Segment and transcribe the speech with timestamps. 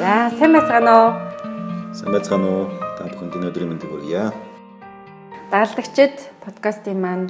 [0.00, 1.10] За сайн байцгаана уу?
[1.92, 2.72] Сайн байцгаана уу?
[2.96, 4.32] Та бүхэнд өнөөдрийн мэндийг хүргье.
[5.52, 7.28] Даалдагчид подкастын маань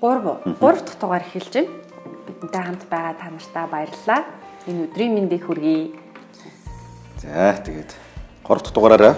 [0.00, 1.68] 3 3 дахь дугаар эхэлж байна.
[2.24, 4.20] Бидэнтэй хамт байгаа та нартай баярлалаа.
[4.64, 5.92] Энэ өдрийн мэндийг хүргэе.
[7.20, 7.92] За тэгээд
[8.48, 9.14] 3 дахь дугаараараа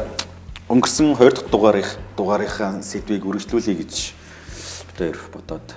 [0.67, 1.87] өнгөрсөн 2 дахь дугаарыг
[2.19, 3.95] дугаарынхаа сэдвийг үргэлжлүүлэе гэж
[4.91, 5.69] бид хоёр бодоод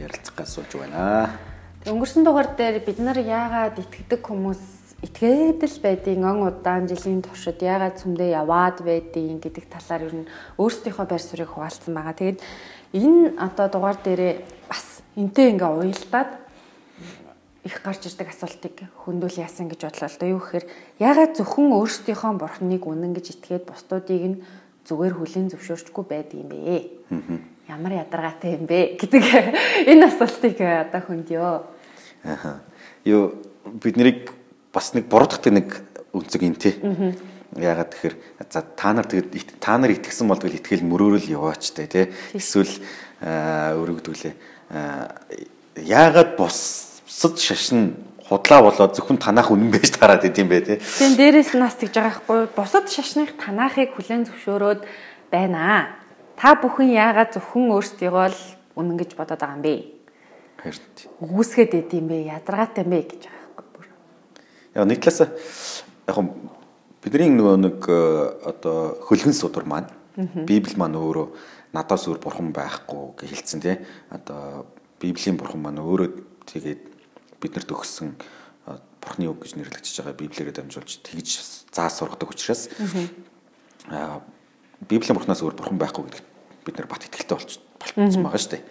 [0.00, 1.36] ярилцах гэж сууж байна.
[1.84, 7.98] Өнгөрсөн дугаар дээр бид нар яагаад итгэдэг хүмүүс итгээдэл байдгийн он удаан жилийн туршид яагаад
[7.98, 10.30] сүмдээ яваад байдгийг гэдэг талаар ер нь
[10.62, 12.14] өөрсдийнхөө байр суурийг хуваалцсан байгаа.
[12.14, 12.38] Тэгээд
[12.94, 14.34] энэ одоо дугаар дээрээ
[14.70, 16.30] бас энтэй ингээ уялдаад
[17.66, 20.28] их гарч ирдэг асуултыг хөндөөл яасан гэж бодлоо л доо.
[20.38, 20.66] Юу гэхээр
[21.02, 24.42] яагаад зөвхөн өөрсдийнхөө бурхныг үнэн гэж итгээд бусдуудыг нь
[24.86, 26.90] зүгээр хүлийн зөвшөөрчгүй байдаг юм бэ?
[27.70, 29.22] Ямар ядаргаатай юм бэ гэдэг
[29.90, 31.54] энэ асуултыг э, одоо хөндөө.
[32.26, 32.62] Аха.
[33.06, 33.38] Юу
[33.78, 34.41] бид нэрийг
[34.72, 35.68] бас нэг буруудахтай нэг
[36.16, 36.80] үнцэг юм тий.
[37.52, 38.16] Яагаад тэгэхээр
[38.48, 42.08] за та нар тэгэд та нар итгэсэн бол тэгэл итгэл мөрөөрөл яваач тий.
[42.32, 42.80] Эсвэл
[43.20, 44.34] өргөдүүлээ.
[45.84, 50.78] Яагаад бусад шашин худлаа болоод зөвхөн танах үнэн байж тараад идэм бэ тий.
[50.80, 54.80] Тэгэн дээрээс нас тэгж байгаа хгүй бусад шашных танахыг хүлэн зөвшөөрөөд
[55.28, 55.82] байна аа.
[56.40, 58.40] Та бүхэн яагаад зөвхөн өөрсдийгөө л
[58.80, 59.74] үнэн гэж бодоод байгаа юм бэ?
[60.64, 60.80] Харин.
[61.20, 62.16] Үгүйсгээд идэм бэ?
[62.32, 63.41] Ядаргаатай юм бэ гэж байгаа.
[64.74, 65.28] Яг нэг талаас
[66.08, 66.16] яг
[67.02, 67.98] бидний нөгөө нэг э,
[68.46, 71.26] одоо хөлгөн судар маань Библи маань өөрөө
[71.74, 73.76] надаас өөр бурхан байхгүй гэж хэлсэн тий.
[74.08, 74.64] Одоо
[75.02, 76.08] Библийн бурхан маань өөрөө
[76.46, 76.80] тэгээд
[77.42, 81.28] биднэрт өгсөн э, бурхны үг гэж нэрлэгдэж байгаа Библиэрээ дамжуулж тэгж
[81.74, 82.70] заа сургадаг учраас
[83.90, 84.22] аа
[84.88, 86.28] Библийн бурхнаас өөр бурхан байхгүй гэдэгт
[86.64, 88.64] бид нар бат итгэлтэй болчихсон байгаа шүү дээ.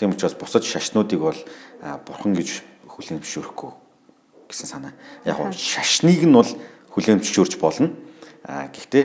[0.00, 1.40] Тийм учраас бусад шашнуудыг бол
[2.06, 3.83] бурхан гэж хүлээн зөвшөөрөхгүй
[4.48, 4.92] гэсэн санаа.
[5.24, 6.50] Яг нь шашныг нь бол
[6.94, 7.92] хүлээмжшөөрч болно.
[8.44, 9.04] А гэхдээ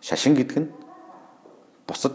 [0.00, 0.70] шашин гэдэг нь
[1.86, 2.14] бусад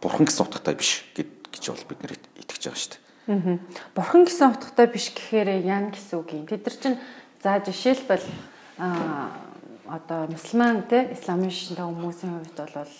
[0.00, 3.02] бурхан гэсэн утгатай биш гэж бол бид нэр итгэж байгаа шүү дээ.
[3.30, 3.58] Аа.
[3.94, 6.46] Бурхан гэсэн утгатай биш гэхээр яа гэсэн үг юм.
[6.48, 6.98] Тэд нар чинь
[7.42, 8.26] за жишээлбэл
[8.78, 9.32] а
[9.88, 12.94] одоо мусульман те исламын шинжтэй хүмүүсийн хувьд бол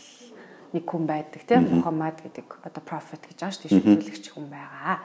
[0.73, 5.03] нэг хүн байдаг те Мухаммад гэдэг одоо профет гэж байгаа шүү дээ шүтлэгч хүн байгаа.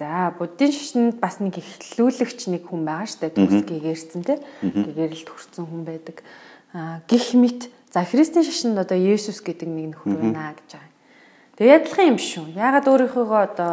[0.00, 5.68] За буддийн шашинд бас нэг ихтлүүлэгч нэг хүн байгаа штэ төгс гэгэрсэн те гэгэрэл төрсэн
[5.68, 6.24] хүн байдаг.
[6.72, 10.88] Аа гих мэт за христийн шашинд одоо Есүс гэдэг нэг нөхөр байна гэж байгаа.
[11.60, 12.48] Тэгээ адилхан юм шүү.
[12.56, 13.72] Ягаад өөрийнхөө одоо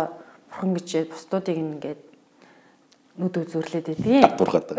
[0.52, 2.02] бурхан гэж бусдуудыг ингээд
[3.16, 4.28] нүд үзүрлээд байдгийг.
[4.36, 4.76] Бурхад.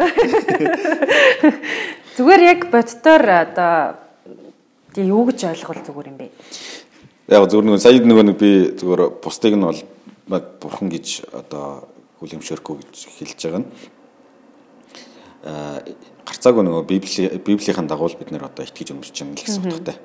[2.20, 3.96] Зүгээр яг бодтоор одоо
[4.92, 6.28] тий юу гэж ойлгол зүгээр юм бэ?
[7.32, 9.80] Яг зүгээр нэг сая нөгөө нэг би зүгээр бусдыг нь бол
[10.28, 11.88] бурхан гэж одоо
[12.20, 13.70] хүлэмжшөөрөхгүй гэж хэлж байгаа нь
[16.26, 19.96] гарцаагүй нөгөө библи библийнхэн дагуу бид нэр одоо итгэж өмсөж байгаа л гэсэн утгатай.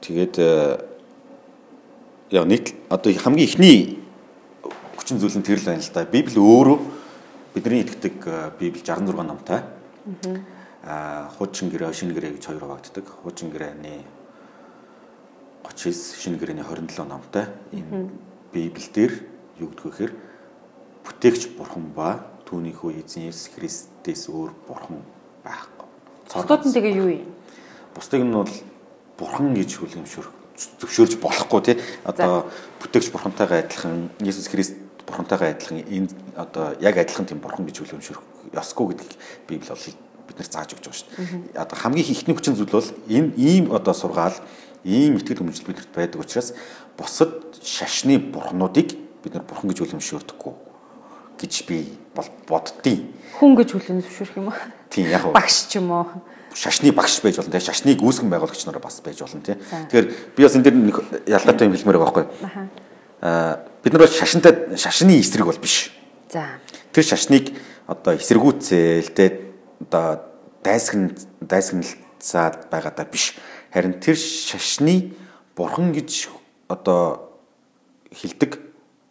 [0.00, 0.34] Тэгээд
[2.30, 3.98] яг нэг одоо хамгийн ихний
[4.96, 6.06] хүчин зүйл нь тэр л байна л да.
[6.06, 6.78] Библи өөрөө
[7.58, 9.60] бидний итгэдэг библи 66 номтой.
[10.86, 13.04] Аа хуучин гэрээ, шинэ гэрээ гэж хоёр хуваагддаг.
[13.04, 14.06] Хуучин гэрээний
[15.66, 17.44] 39, шинэ гэрээний 27 номтой.
[17.74, 19.22] Энэ Библиэлд
[19.60, 20.12] юу гэдэг вэ гэхээр
[21.06, 25.00] бүтээгч бурхан ба түүнийхөө эзэн Есүс Христээс өөр бурхан
[25.44, 25.86] байхгүй.
[26.34, 27.30] Бусдууд нь тэгээ юу юм?
[27.94, 28.54] Бусдыг нь бол
[29.18, 30.34] бурхан гэж хүлэмжшөөрөх
[30.82, 31.76] зөвшөөрж болохгүй тий.
[32.04, 32.50] Одоо
[32.82, 34.74] бүтээгч бурхантайгаа адилхан Есүс Христ
[35.06, 39.14] бурхантайгаа адилхан энэ одоо яг адилхан тийм бурхан гэж хүлэмжшөөрөх ёсгүй гэдгийг
[39.48, 39.86] Библи бол
[40.28, 41.58] бид нар зааж өгч байгаа шүү дээ.
[41.58, 44.36] Одоо хамгийн ихний хүчин зүйл бол энэ ийм одоо сургаал
[44.84, 46.54] ийм итгэл үнэмшил бидэрт байдаг учраас
[46.96, 50.54] бусад шашны бурхнуудыг бид нар бурхан гэж үлэмшөөрдөггүй
[51.40, 51.78] гэж би
[52.14, 53.08] боддtiin.
[53.40, 54.58] Хүн гэж хүлээн зөвшөөрөх юм уу?
[54.92, 55.32] Тийм яг уу.
[55.32, 56.06] Багш ч юм уу?
[56.52, 59.56] Шашны багш байж болно тийм шашныг үүсгэн байгуулагч нар бас байж болно тийм.
[59.56, 60.06] Тэгэхээр
[60.36, 62.26] би бас энэ дэр нэг ялгаатай юм хэлмээр байгаа байхгүй.
[63.24, 65.92] Аа бид нар бол шашинтай шашны эсрэг бол биш.
[66.28, 66.60] За.
[66.92, 67.56] Тэр шашныг
[67.88, 69.32] одоо эсэргүүцээл тийм
[69.88, 70.20] одоо
[70.60, 73.32] дайсган дайсгналцаад байгаадаа биш.
[73.72, 75.16] Харин тэр шашны
[75.56, 76.28] бурхан гэж
[76.68, 77.29] одоо
[78.14, 78.58] хилдэг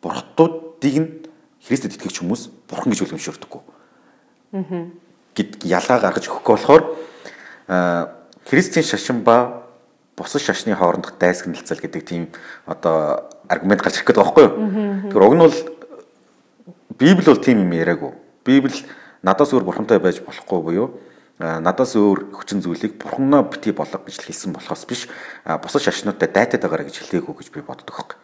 [0.01, 1.09] бурхтуудыг нь
[1.65, 3.61] Христэд итгэж хүмүүс бурхан гэж үлэмшөрдөггүй.
[4.55, 4.87] Аа.
[5.35, 6.83] гэд ялгаа гаргаж өгөхгүй болохоор
[8.49, 9.67] Христийн шашин ба
[10.17, 12.27] бусад шашны хоорондох дайсагналцал гэдэг тийм
[12.65, 14.55] одоо аргумент гарч ирэх гэдэг байхгүй юу?
[15.11, 15.57] Тэгэхээр уг нь бол
[16.99, 18.11] Библи бол тийм юм яриаггүй.
[18.43, 18.83] Библи
[19.23, 20.99] надаас өөр бурхантай байж болохгүй буюу
[21.39, 25.07] надаас өөр хүчин зүйлийг бурхнаа бити болго гэж хэлсэн болохоос биш
[25.63, 28.19] бусад шашнуудтай дайтаад байгаараа гэж хэлээгүй гэж би боддог байхгүй.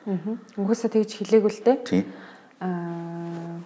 [0.60, 1.78] Угсаа тэгж хэлээгүй л дээ.
[1.88, 2.04] Тийм.
[2.60, 3.64] Аа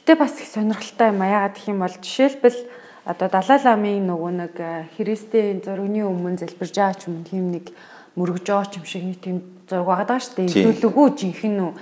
[0.00, 2.58] Гэтэ бас их сонирхолтой юм а яагаад гэх юм бол жишээлбэл
[3.04, 4.54] одоо Далай ламын нөгөө нэг
[4.96, 7.68] Христийн зургийн өмнө залбирж байгаа ч юм тийм нэг
[8.16, 9.36] мөргөж байгаа ч юм шиг нэг тийм
[9.68, 10.56] зураг байгаа шүү дээ.
[10.66, 11.72] Идүүлэггүй жинхэнэ үү.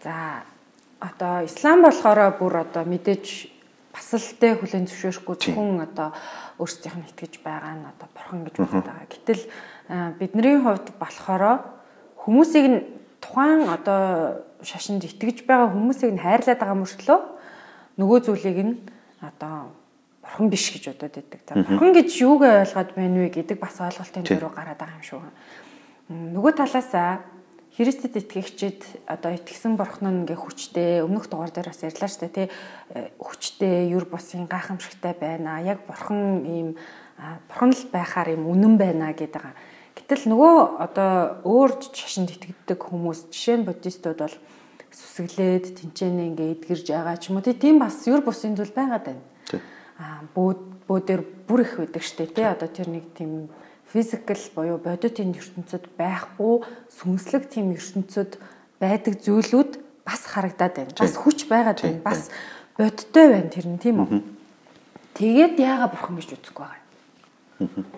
[0.00, 0.42] За
[0.96, 3.26] одоо ислам болохоор бүр одоо мэдээж
[3.98, 6.14] бас л тэ хүлэн зөвшөөрөхгүй зөвхөн одоо
[6.62, 9.10] өөрсдийнх нь итгэж байгаа нь одоо бурхан гэж бодоод байгаа.
[9.10, 9.42] Гэтэл
[10.22, 11.66] бидний хувьд болохоор
[12.22, 12.78] хүмүүсийг нь
[13.18, 17.20] тухайн одоо шашинд итгэж байгаа хүмүүсийг нь хайрлаад байгаа мөртлөө
[17.98, 18.74] нөгөө зүйлийг нь
[19.18, 19.74] одоо
[20.22, 21.40] бурхан биш гэж бодоод байдаг.
[21.42, 25.20] За бурхан гэж юуг ойлгоод байна вэ гэдэг бас ойлголтын дөрөв гараад байгаа юм шүү.
[26.38, 27.26] Нөгөө талаасаа
[27.78, 32.34] Христэд итгэгчид одоо итгэсэн бурхан нь ингээ хүчтэй өмнөх дугаар дээр бас ярьлаа шүү дээ
[32.34, 32.46] тий
[33.22, 35.62] хүчтэй юр бусын гайхамшигтай байна.
[35.62, 36.68] Яг бурхан ийм
[37.46, 39.54] бурхан л байхаар ийм үнэн байна гэдэг.
[39.94, 44.36] Гэтэл нөгөө одоо өөр шашинд итгэдэг хүмүүс жишээ нь буддистууд бол
[44.90, 49.22] сүсгэлээд тэнцэнэ ингээ эдгэрж байгаа ч юм уу тийм бас юр бусын зүйл байгаад байна.
[50.02, 53.46] Аа бөөд бөөдөр бүр их байдаг дээ тий одоо тэр нэг тийм
[53.92, 58.36] физикал буюу бодитын ертөнцид байхгүй сүнслэг тийм ертөнцид
[58.80, 60.92] байдаг зүйлүүд бас харагдаад байна.
[60.98, 62.00] Бас хүч байгаад байна.
[62.04, 62.28] Бас
[62.76, 64.20] бодиттой байна тэр нь тийм үү?
[65.18, 66.84] Тэгээд яага бурхан гэж үзэхгүй байгаа.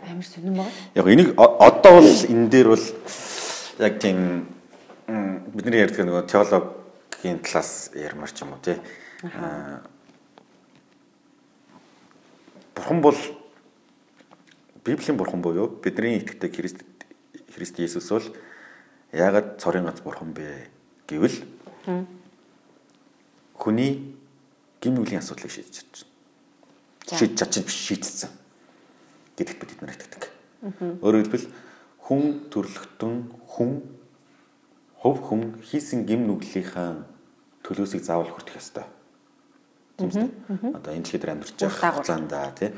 [0.09, 0.75] Амар сонирн байгаа.
[0.95, 2.87] Яг энийг одоо бол энэ дээр бол
[3.79, 4.47] яг тийм
[5.53, 8.79] бидний ярьдаг нөгөө теологийн талаас ярмар ч юм уу тий.
[12.75, 13.19] Бурхан бол
[14.85, 16.79] Библийн бурхан буюу бидний итгэдэг Христ
[17.55, 18.27] Христ Есүс бол
[19.13, 20.69] яагаад цорын ганц бурхан бэ
[21.07, 21.37] гэвэл
[23.55, 24.17] хүний
[24.81, 27.19] гим нүглийн асуудлыг шийдэж чадж байна.
[27.19, 28.31] Шийдэж чадчих биш шийдсэн
[29.37, 30.23] гэдэгт бид нар итгэдэг.
[31.05, 31.49] Өөрөөр хэлбэл
[32.01, 33.15] хүн төрлөختөн
[33.53, 33.71] хүн
[34.97, 37.05] хөв хүн хийсэн гим нүглийнхаа
[37.65, 38.89] төлөөсийг заавал хүртэх ёстой
[40.01, 40.73] тийм үү?
[40.73, 42.71] Одоо энэ дэлхийд амьдарч байгаа хугацаанда тий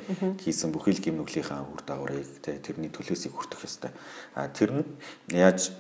[0.43, 3.95] хийсэн бүхий л гимнүглийнхаа үр дагаврыг тий тэрний төлөөсийг хүртэх ёстой.
[4.35, 4.85] А тэр нь
[5.31, 5.71] яаж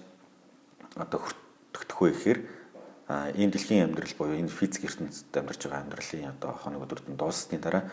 [0.94, 1.26] одоо
[1.74, 2.40] хүртэх вэ гэхээр
[3.10, 7.58] а энэ дэлхийн амьдрал буюу энэ физик ертөнцид амьдарч байгаа амьдралын одоо хоног өдөртөнд дууссны
[7.58, 7.90] дараа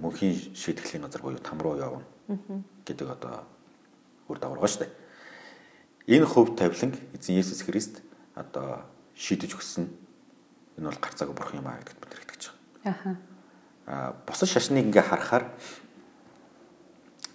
[0.00, 2.04] мөнхийн шийтгэлийн газар буюу там руу явна
[2.86, 3.44] гэдэг одоо
[4.28, 4.92] үр дагавар шүү дээ.
[6.06, 8.04] Энэ хөв тавиланг эзэн Есүс Христ
[8.36, 8.84] одоо
[9.16, 9.88] шийдэж өгсөн
[10.78, 12.42] энэ бол гарцаагүй бурхан юм аа гэдэгт бид итгэж
[12.84, 13.16] байгаа.
[13.86, 15.44] Аа босод шашныг ингээ харахаар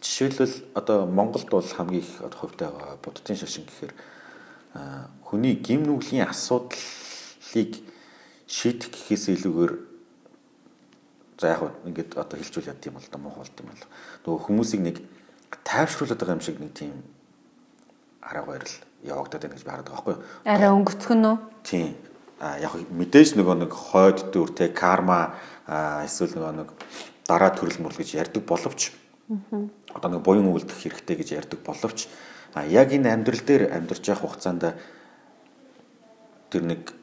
[0.01, 3.94] жишээлбэл одоо Монголд бол хамгийн их хувьтай байгаа буддын шашин гэхээр
[5.24, 7.80] хүний гим нүглийн асуудлыг
[8.47, 9.74] шийдэх гэхээс илүүгээр
[11.39, 13.83] за яг ингээд одоо хэлжүүл яд юм бол да муу болт юм бол
[14.25, 14.97] нөгөө хүмүүсийг нэг
[15.63, 16.94] тайвшруулад байгаа юм шиг нэг тийм
[18.21, 20.24] арга барил явагдаад байна гэж би хараад байгаа байхгүй юу?
[20.44, 21.38] Арай өнгөцгөн үү?
[21.63, 22.09] Тийм
[22.39, 25.36] яг мэдээж нөгөө нэг хойд дүр те карма
[25.68, 26.69] эсвэл нөгөө нэг
[27.27, 28.91] дараа төрөл мөрл гэж ярьдаг боловч
[29.94, 32.07] одоо нэг буян үйлдэх хэрэгтэй гэж ярьдаг боловч
[32.56, 34.74] яг энэ амьдрал дээр амьдарч явах хугацаанд
[36.50, 36.95] тэр нэг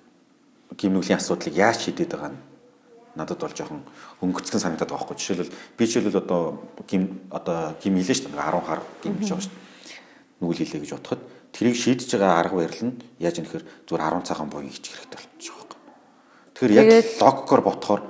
[0.75, 2.41] гимнүглийн асуудлыг яаж шийдээд байгаа нь
[3.17, 3.81] надад бол жоохон
[4.21, 6.43] өнгөцгөн санагдаад байгаа байхгүй жишээлбэл би жишээлбэл одоо
[6.85, 9.65] гим одоо гим хэлээ шүү дээ 10 хар гим гэж байгаа шүү дээ.
[10.41, 11.23] Нүгэл хэлээ гэж бодоход
[11.57, 15.17] Тэрийг шийдэж байгаа арга барил нь яаж юм хэрэг зүгээр 10 цагаан буян хийчих хэрэгтэй
[15.17, 15.97] болчихж байгаа юм.
[16.53, 18.03] Тэгэхээр яг логикоор бодохоор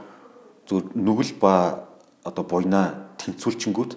[0.66, 1.52] зүгээр нүгэл ба
[2.26, 3.92] одоо буйнаа тэнцүүлчингүүд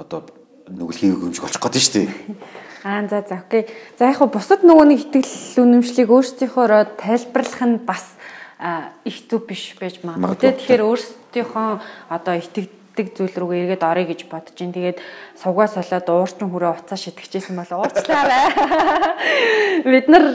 [0.00, 0.24] одоо
[0.72, 2.08] нүгэлхийг өгөмж болчих гээд шүү дээ.
[2.88, 3.68] Аа за за окей.
[3.98, 8.16] За яг хуу бусад нөгөө нэг итгэл үнэмшлийг өөрсдийнхоороо тайлбарлах нь бас
[9.04, 10.52] их зүв биш байж магадгүй.
[10.52, 11.68] Тэгэхээр өөрсдийнхөө
[12.08, 14.70] одоо итгэдэг гэдэг зүйл рүүгээ эргээд орё гэж бодож ин.
[14.70, 15.02] Тэгээд
[15.34, 18.46] сувгаа солиод уурчин хүрээ уцаа шитгэжсэн бол уучлаарай.
[19.90, 20.26] Бид нар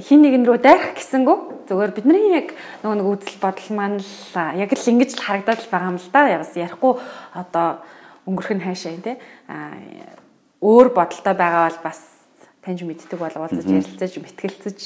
[0.00, 4.72] хин нэгэн рүү дайрах гэсэнгүү зүгээр бидний яг нөгөө нэг үзэл бодол маань л яг
[4.72, 6.32] л ингэж л харагдаад л байгаа юм л да.
[6.40, 6.92] Ягс ярихгүй
[7.36, 7.84] одоо
[8.24, 9.20] өнгөрөх нь хайшаа тий.
[10.64, 12.00] өөр бодолтой байгаа бол бас
[12.64, 14.78] таньж мэддэг бол уулзаж ярилцаж мэтгэлцэж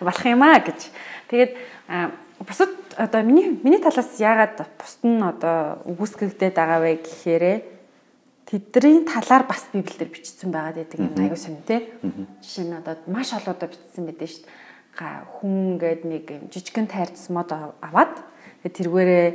[0.00, 0.90] болох юм аа гэж.
[1.30, 1.52] Тэгээд
[2.44, 7.44] бусад одоо миний миний талаас яагаад бусд нь одоо үгүйсгэгдээд байгаа вэ гэхээр
[8.44, 11.88] тэдний талаар бас библиэлд бичсэн байгаад байдаг юм аягүй сонь тий.
[12.44, 15.24] Жишээ нь одоо маш олоодоо бичсэн байдаг шүү дээ.
[15.40, 18.20] Хүн гээд нэг жижигэн тайрц мод аваад
[18.64, 19.28] тэргээрээ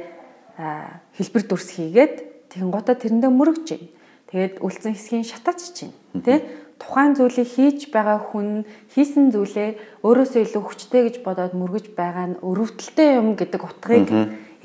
[1.17, 2.15] хэлбэр дүрс хийгээд
[2.53, 3.89] тэгэн гутаа тэрэндээ мөрөгж чинь.
[4.29, 5.93] Тэгээд үлдсэн хэсгийн шатаач чинь
[6.23, 6.39] тий
[6.81, 12.41] тухайн зүйлийг хийж байгаа хүн хийсэн зүйлээ өөрөөсөө илүү хүчтэй гэж бодоод мөргөж байгаа нь
[12.41, 14.09] өрөвдөлттэй юм гэдэг утгыг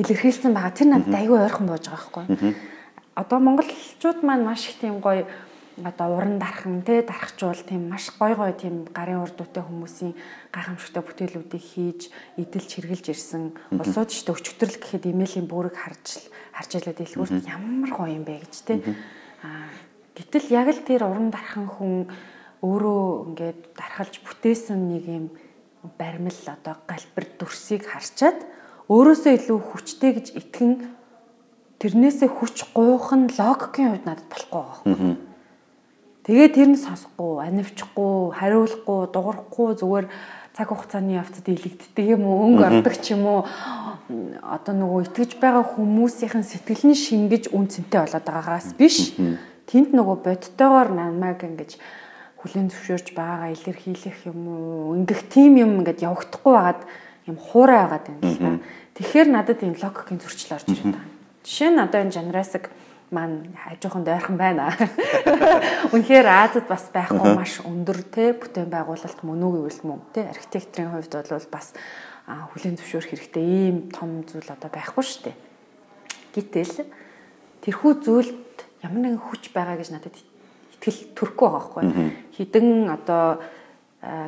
[0.00, 0.72] илэрхийлсэн байгаа.
[0.72, 2.56] Тэр надад аюу ойрхон бууж байгаа байхгүй.
[3.16, 5.28] Одоо монголчууд маань маш их тийм гоё
[5.84, 10.16] одоо уран дархан те дарахжуул тийм маш гой гой тийм гарын урдуутай хүмүүсийн
[10.52, 12.00] гайхамшигтай бүтээлүүдийг хийж
[12.40, 13.52] эдэлж хэрглэж ирсэн.
[13.76, 18.54] Улсууд ч өчтөрл гэхэд имэйлийн бүрэг харж харж ялаад дэлгүүрт ямар гоё юм бэ гэж
[18.64, 18.80] те.
[19.44, 19.68] А
[20.16, 22.08] гэтэл яг л тэр уран дархан хүн
[22.64, 25.26] өөрөө ингээд дархалж бүтээсэн нэг юм
[26.00, 28.40] баримл одоо галбир дүрсийг харчаад
[28.88, 30.72] өөрөөсөө илүү хүчтэй гэж итгэн
[31.78, 35.16] тэрнээсээ хүч гуйх нь логикийн хувьд надад болохгүй байгаа.
[36.26, 40.06] Тэгээ тэр нь сонсохгүй, анивчихгүй, хариулахгүй, дуурахгүй зүгээр
[40.56, 43.40] цаг хугацааны явцад илэгддэг юм уу, өнгө ордог ч юм уу
[44.42, 49.14] одоо нөгөө итгэж байгаа хүмүүсийн сэтгэл нь шингэж үн цэнтэй болоод байгаагаас биш.
[49.66, 51.78] Тэнд нөгөө бодтойгоор намайг ингэж
[52.38, 56.82] хүлэн зөвшөөрч байгаагаа илэрхийлэх юм уу, ингэх тийм юм ингээд явагдахгүй байгаад
[57.26, 58.50] юм хуурай байгаад байна л да.
[58.94, 61.02] Тэгэхээр надад энэ логикийн зөрчил орж ирж байна.
[61.42, 62.70] Жишээ нь одоо энэ жанрасаг
[63.10, 64.70] маань хажуухан дойрхон байна.
[65.94, 70.90] Үнэхээр Азад бас байхгүй маш өндөр те бүтээн байгуулалт мөн үү гэвэл мөн те архитекторын
[70.94, 71.74] хувьд бол бас
[72.26, 75.36] хүлэн зөвшөөрөх хэрэгтэй ийм том зүйл одоо байхгүй шүү дээ.
[76.34, 76.74] Гэтэл
[77.62, 78.45] тэрхүү зүйлд
[78.86, 81.82] ямар нэгэн хүч байгаа гэж надад итгэл төрөхгүй байгаа байхгүй.
[82.38, 83.42] Хідэн одоо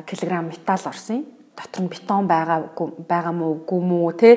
[0.05, 1.23] килограмм металл орсон.
[1.23, 2.71] Юм дотор нь бетон байгаа
[3.07, 4.31] байгаа мó үгүй мүү те.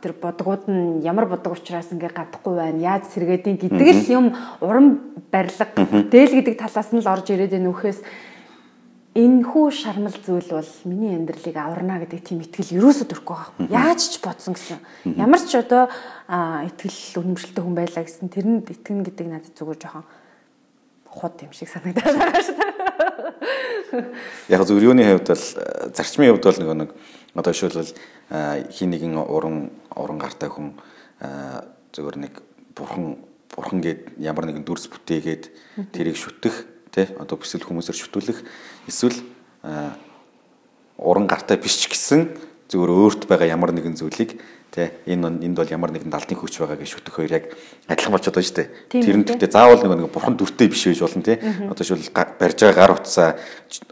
[0.00, 4.26] Тэр бодгууд нь ямар бодог учраас ингээ гадахгүй байна яаж сэргээдин гэдэг л юм
[4.64, 5.00] уран
[5.30, 8.00] барилга бүтээл гэдэг талаас нь л орж ирээд байна үхээс
[9.18, 13.90] энэ хүү шармал зүйл бол миний амьдралыг аварна гэдэг тийм итгэл ерөөсөө төрөхгүй байгаа.
[13.90, 14.78] Яаж ч бодсон гэсэн.
[15.18, 15.90] Ямар ч одоо
[16.30, 20.06] итгэл үнэмшилтэй хүн байлаа гэсэн тэрэнд итгэн гэдэг надад зүгээр жоохон
[21.10, 22.78] хот юм шиг санагдаад байгаа шүү дээ.
[24.54, 25.46] Яг зөв юуны хувьд бол
[25.98, 26.90] зарчмын хувьд бол нэг
[27.34, 27.92] одоо жишээлбэл
[28.70, 30.78] хин нэгэн уран уран гартай хүн
[31.90, 32.38] зөвөр нэг
[32.76, 33.18] бурхан
[33.50, 38.38] бурхан гээд ямар нэгэн дүрс бүтээгээд тэрийг шүтэх тий одоо бүсэл хүмүүсээр шүтүүлэх
[38.88, 39.16] эсвэл
[40.98, 42.34] уран гартай биш ч гэсэн
[42.68, 46.76] зөвөр өөрт байгаа ямар нэгэн зүйлийг Тэ энэ энд бол ямар нэгэн далдын хүч байгаа
[46.76, 47.44] гэж шүтэх хоёр яг
[47.88, 48.68] адилхан болчиход байна шүү дээ.
[49.00, 51.40] Тэр нь гэхдээ заавал нэг бурхан дүртэй биш байж болно тий.
[51.40, 53.40] Одоо шил барьж байгаа гар утсаа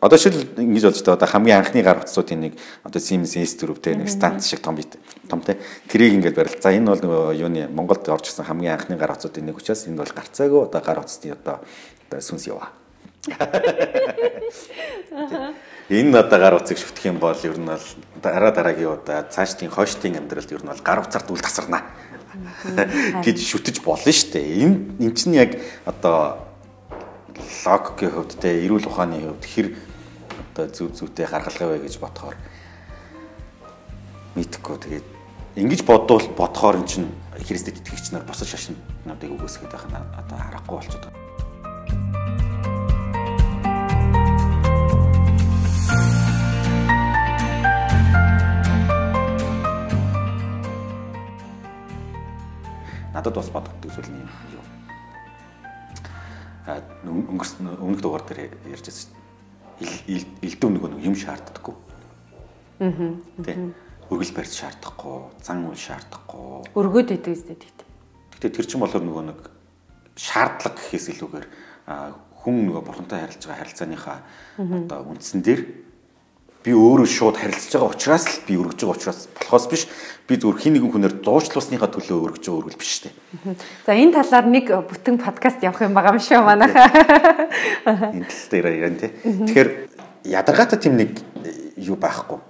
[0.05, 3.97] одоо шил ингэж болж байгаа одоо хамгийн анхны гар утсуудын нэг одоо Siemens S4 тий
[3.97, 5.01] нэг станц шиг том бит
[5.33, 5.57] том тий.
[5.89, 6.61] Тэрийг ингээд барил.
[6.61, 9.97] За энэ бол нөгөө юуны Монголд орж ирсэн хамгийн анхны гар утсуудын нэг учраас энэ
[9.97, 11.65] бол гарцаагүй одоо гар утсны одоо
[12.13, 12.69] одоо сүнс яваа.
[15.91, 17.87] Энэ одоо гар утсыг шүтэх юм бол ер нь бол
[18.23, 21.83] дараа дараагийн удаа цаашдын хойштын амьдралд ер нь бол гар утсаар дүүл тасарна
[23.23, 24.47] гэж шүтэж болно шүү дээ.
[24.67, 25.55] Энэ эн чинь яг
[25.87, 26.43] одоо
[27.65, 29.69] логикийн хувьд те эрүүл ухааны хувьд хэр
[30.55, 32.37] одоо зүв зүйтэй гаргалгаа вэ гэж бодохоор
[34.35, 35.07] мэдхгүй тэгээд
[35.57, 40.37] ингэж бодвол бодохоор эн чинь Христэд итгэгч нар босож шашин надыг үгүйсгээд байх нь одоо
[40.37, 41.27] харахгүй болчиход байна.
[53.17, 54.65] Надад бас бодогддог зүйл нь юм.
[56.69, 59.17] А өнгөрсөн өмнөх дугаар дээр ярьж байсан
[60.45, 61.75] элдв нөгөө нэг юм шаарддаггүй.
[62.85, 63.17] Аа.
[63.41, 63.73] Тэ.
[64.13, 66.77] Өргөл барьж шаардахгүй, зан үйл шаардахгүй.
[66.77, 67.81] Өргөөд идэг үстэй тэгт.
[68.37, 69.41] Гэтэ тэр чинь болохоор нөгөө нэг
[70.15, 71.47] шаардлага гэхээс илүүгээр
[72.47, 74.19] хүн нөгөө бурхантай харилцаж байгаа харилцааныхаа
[74.61, 75.61] одоо үндсэн дээр
[76.67, 79.83] би өөрөө шууд харилцаж байгаа учраас л би өргөж байгаа учраас болохоос биш
[80.27, 83.55] би зүгээр хин нэгэн хүнээр дуурчлуусныхаа төлөө өргөж байгаа өргөл биш үү.
[83.87, 86.91] За энэ талаар нэг бүтэн подкаст явах юм байгаа юм шүү манайхаа.
[88.11, 89.11] Энэ тал дээр ярина тий.
[89.23, 89.71] Тэгэхээр
[90.27, 91.15] ядаргаатай тийм нэг
[91.79, 92.43] юу байхгүй.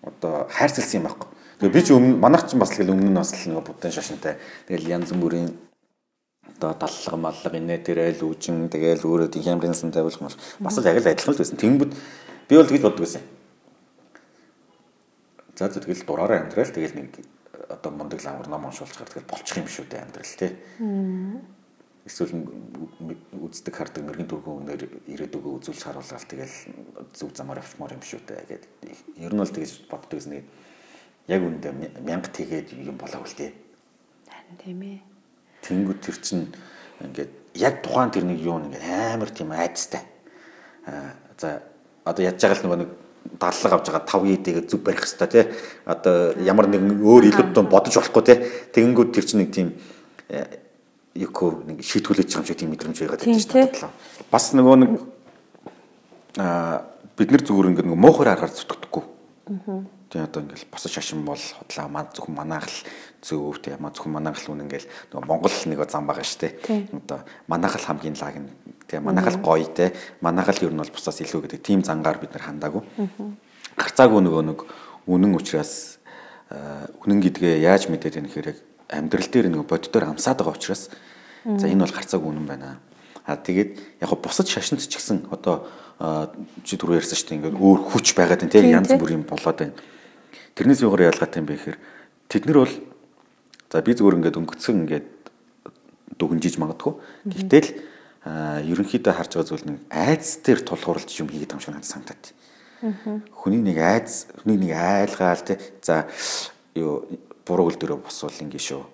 [0.00, 1.28] Одоо хайрцалсан юм байхгүй.
[1.60, 4.40] Тэгээ би ч өмнө манайх ч бас л өмнө нь бас л нэг бүтэн шашинтай.
[4.64, 5.52] Тэгэл янз бүрийн
[6.56, 11.10] одоо даллага маллага инээ тэрэл үүжин тэгэл өөрөө хямрын сан тавилах бас л яг л
[11.12, 11.60] адилхан л байсан.
[11.60, 11.92] Тэнгүүд
[12.48, 13.22] би бол тэгж боддог байсан
[15.56, 17.10] За тэгэл дураараа амьдрал тэгэл нэг
[17.68, 20.52] одоо мундаг ламгар ном уншуулчихар тэгэл болчих юм шүү дээ амьдрал тий.
[22.02, 22.32] Эсвэл
[23.36, 26.56] үздэг хардаг мэрэгэн дөрвөн өнөр ирээд өгөө үзүүлж харуулаад тэгэл
[27.14, 28.64] зүг замаар авчмаар юм шүү дээ гэд.
[29.22, 30.44] Ер нь бол тэгж боддог гэсэн нэг
[31.28, 31.70] яг үндэ
[32.02, 33.54] мянга тэгээд юм болоо үл тий.
[34.26, 34.98] Харин тийм ээ.
[35.62, 36.50] Тэнгүүд тэр чинь
[36.98, 40.02] ингээд яг тухайн тэр нэг юу нэг амар тийм айцтай.
[40.88, 41.62] Аа за
[42.02, 42.90] одоо ядж байгаа л нөгөө нэг
[43.38, 45.44] дадлага авж байгаа 5 идээгээ зүг барих хэрэгтэй тий.
[45.86, 48.38] Одоо ямар нэгэн өөр илүү дун бодож болохгүй тий.
[48.74, 49.68] Тэгэнгүүт тэр чинь нэг тийм
[51.14, 53.90] юко нэг шийтгүүлэж байгаа юм шиг тийм мэдрэмж байгаад байна шүү дээ.
[54.32, 54.90] Бас нөгөө нэг
[56.40, 59.04] аа бид нар зүгээр ингээд нөгөө муухай аргаар зүтгэдэггүй.
[60.08, 62.78] Тэгээ одоо ингээл босож шашин бол худлаа маа зөвхөн манайх л
[63.22, 66.52] зөв тэгээ маа зөвхөн манайх л үн ингээл нөгөө Монгол нэг зам байгаа шүү дээ.
[66.90, 68.50] Одоо манайх л хамгийн лаг нь
[68.90, 72.18] тэгээ манайх л гоё те манайх л ер нь бол бусаас илүү гэдэг тийм зангаар
[72.18, 72.82] бид нар хандаагүй.
[73.78, 74.58] Гарцаагүй нөгөө нэг
[75.06, 76.02] үнэн учраас
[76.50, 78.48] үнэн гэдгээ яаж мэдээд байна гэхээр
[78.90, 80.90] амьдрал дээр нөгөө боддоор амсаад байгаа учраас
[81.46, 82.82] за энэ бол гарцаагүй үнэн байна.
[83.22, 85.70] А тэгээд яг бусад шашинт ч гэсэн одоо
[86.66, 89.78] чи түрүү ярьсан шүү дээ ингээд өөр хүч байгаад байна тийм янз бүрийн болоод байна.
[90.58, 91.78] Тэрнээс юугаар ялгаатай юм бэ гэхээр
[92.28, 92.74] тэд нар бол
[93.72, 95.08] за би зүгээр ингээд өнгөцсөн ингээд
[96.20, 96.92] дүгнжиж магадгүй.
[97.24, 97.70] Гэхдээ л
[98.68, 102.24] ерөнхийдөө харж байгаа зүйл нэг айц дээр тулгуурлаж юм хийгээд байгаа юм шиг санагдаад.
[103.32, 105.56] Хүний нэг айц, хүний нэг айлгаал тий.
[105.80, 106.04] За
[106.76, 107.08] юу
[107.48, 108.84] буруу хөл дөрөө босвол ингэ шүү.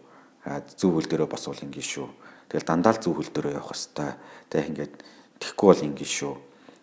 [0.47, 2.06] А зөв хөл дөрөө босвол ингэ шүү.
[2.49, 4.14] Тэгэл дандаа л зөв хөл дөрөө явах хэвээр.
[4.49, 4.94] Тэ ингээд
[5.42, 6.35] тэхгүй бол ингэ шүү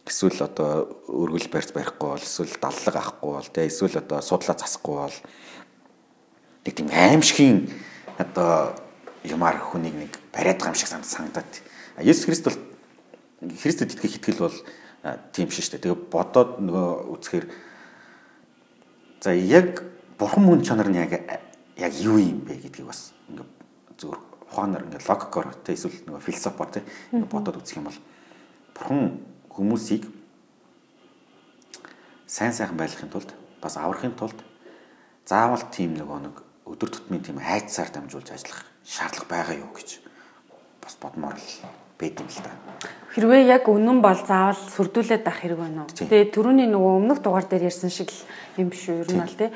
[0.06, 4.96] эсвэл одоо өргөл барьц барихгүй бол эсвэл даллага авахгүй бол тэ эсвэл одоо судлаа засахгүй
[5.02, 5.18] бол
[6.66, 7.70] нэг тийм аимшигын
[8.18, 8.74] одоо
[9.24, 11.46] юмар хүнийг нэг бариад байгаа юм шиг санагдаад.
[12.02, 12.58] Есүс Христ бол
[13.46, 14.58] Христэд итгэх итгэл бол
[15.32, 15.78] тийм шин штэ.
[15.78, 17.46] Тэгээ бодоод нөгөө үзэхээр
[19.22, 19.84] за яг
[20.18, 21.14] бурхан мөн чанар нь яг
[21.78, 23.46] яг юу юм бэ гэдгийг бас ингээ
[23.98, 24.18] зөв
[24.50, 26.82] ухаанаар ингээ логикоор тэ эсвэл нөгөө философоор тэ
[27.14, 28.00] ингээ бодоод үзэх юм бол
[28.74, 29.02] бурхан
[29.52, 30.08] хүмүүсийг
[32.26, 33.30] сайн сайхан байлгахын тулд
[33.62, 34.40] бас аврахын тулд
[35.26, 40.02] заавал тийм нөгөө нэг өдөр тутмын тийм айцсаар дамжуулж ажиллах шаардлага байгаа юу гэж
[40.82, 41.52] бас бодмоор л
[41.98, 42.52] байд юм л да.
[43.16, 45.94] Хэрвээ яг үнэн бол заавал сүрдүүлээд ах хэрэг байна уу?
[45.94, 48.26] Тэгээ түрүүний нөгөө өмнөх дугаар дээр ярьсан шиг л
[48.60, 49.06] юм биш үү?
[49.06, 49.50] Ер нь бол тий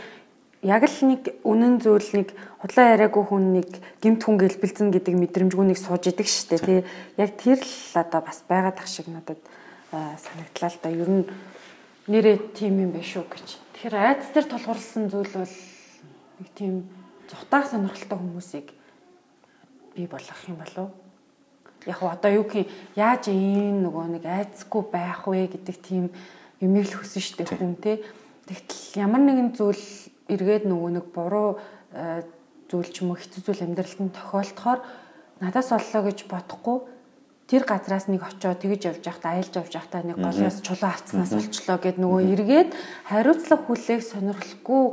[0.64, 3.70] яг л нэг үнэн зүйл нэг худлаа яриаггүй хүн нэг
[4.04, 6.80] гимт хүн гэлбэлцэн гэдэг мэдрэмжгүй нэг сууж идэг штэ тий
[7.16, 9.40] яг тэр л одоо бас байгаад ах шиг надад
[9.92, 10.90] санагдлаа л да.
[10.92, 11.24] Ер нь
[12.12, 13.48] нэрээ тийм юм биш үү гэж.
[13.80, 15.56] Тэгэхээр айц дээр тулгуурласан зүйл бол
[16.44, 16.88] нэг тийм
[17.30, 18.68] зутаах сонирхолтой хүмүүсийг
[19.96, 20.90] бий болгох юм болов.
[21.86, 26.10] Яг одоо юу гэх яаж ийм нөгөө нэг айцгүй байх вэ гэдэг тийм
[26.60, 28.04] юмыг л хүсэн штэ хүн те.
[28.50, 29.86] Тэгтэл ямар нэгэн зүйл
[30.28, 31.62] эргээд нөгөө нэг буруу
[32.70, 34.80] зүйл ч юм уу хэцүү зүйл амьдралд нь тохиолдохоор
[35.40, 36.78] надаас боллоо гэж бодохгүй.
[37.50, 41.78] Тэр газраас нэг очоод тэгж явж байхдаа аялж явж байхдаа нэг голоос чулуу авцснаас болчлоо
[41.82, 42.70] гэд нөгөө эргээд
[43.10, 44.84] хариуцлага хүлээх сонирхолгүй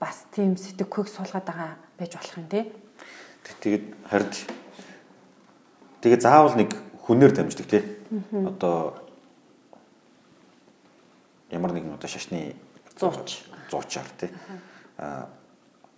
[0.00, 2.64] бас тийм сэтгэхүйг суулгаад байгаа байж болох юм тий.
[3.62, 4.30] Тэгээд харин
[6.02, 6.70] тэгээд заавал нэг
[7.06, 7.82] хүнээр дамждаг тий.
[8.32, 8.98] Одоо
[11.50, 12.56] ямар нэгэн одоо шашны
[12.98, 14.30] зууч зуучаар тий.
[14.98, 15.28] Аа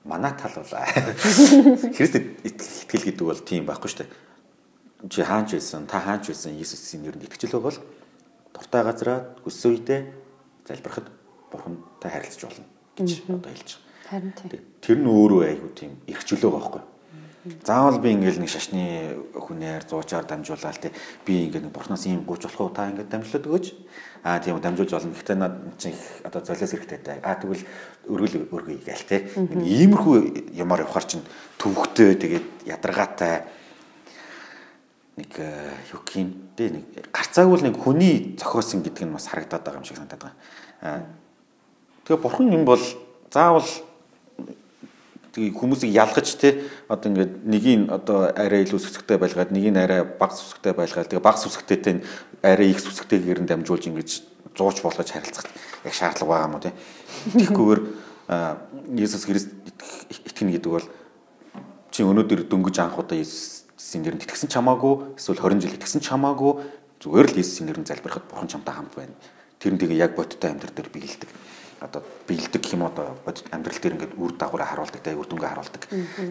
[0.05, 0.73] манай тал бол
[1.97, 4.29] Христэд итгэл гэдэг бол тийм байхгүй шүү дээ
[5.07, 7.79] чи хаанч байсан та хаанч байсан Иесусийн нэрээр итгэжлөө бол
[8.55, 10.01] дуртай газараа хүссэн үедээ
[10.67, 11.07] залбирахад
[11.53, 12.67] бурхантай харилцаж болно
[12.99, 13.88] гэж одоо хэлж байгаа.
[14.09, 14.65] Харин тийм.
[14.81, 16.83] Тэр нь өөрөө айгүй тийм эрхчлөө байхгүй.
[17.65, 20.93] Заавал би ингээл нэг шашны хүнээр зуучаар дамжуулаад тий
[21.25, 23.67] би ингээд нэг бурхнаас ийм гуйж болох уу та ингээд дамжуулаад өгөөч.
[24.25, 25.13] Аа тийм дамжуулж болно.
[25.13, 27.21] Гэхдээ над чинь одоо золиос хэрэгтэй.
[27.21, 27.65] Аа тэгвэл
[28.09, 29.21] өргөл өргөе гээл тий.
[29.37, 31.25] Иймэрхүү ямаар явахар чинь
[31.61, 33.45] төвхтэй тэгээд ядаргаатай
[35.19, 39.63] нэг э, юу гин бэ нэг гарцаагүй л нэг хүний зохиосон гэдэг нь бас харагдаад
[39.63, 41.07] байгаа юм шиг санагдаад байгаа.
[42.07, 42.83] Тэгээ бурхан юм бол
[43.31, 43.67] заавал
[45.55, 50.73] хүмүүсийг ялгаж те одоо ингээд нэгийг одоо арай илүү сүсгтэй байлгаад нэгийг арай бага сүсгтэй
[50.75, 52.03] байлгаад тэгээ бага сүсгтэйтэй
[52.43, 54.11] арай их сүсгтэйгээр нь дамжуулж ингэж
[54.59, 55.47] зууч болгож харилцах
[55.85, 56.73] яг шаардлага байгаа юм уу те.
[57.35, 57.81] Тэгэхгүйгээр
[58.99, 59.49] Иесус Христ
[60.27, 60.87] итгэнэ гэдэг бол
[61.95, 66.05] чи өнөөдөр дөнгөж анх удаа Иесус Иесусийн нэрээр итгэсэн ч хамаагүй эсвэл 20 жил итгэсэн
[66.05, 66.53] ч хамаагүй
[67.01, 69.17] зүгээр л Иесусийн нэрээр залбирахад бурхан чамтай хамт байна.
[69.57, 71.31] Тэр нь тэгээ яг бодиттой амьдрал дээр биелдэг.
[71.81, 75.51] Одоо биелдэг гэх юм одоо бодит амьдрал дээр ингээд үр дагавраа харуулдаг, тэ үр дүнгээ
[75.51, 75.83] харуулдаг.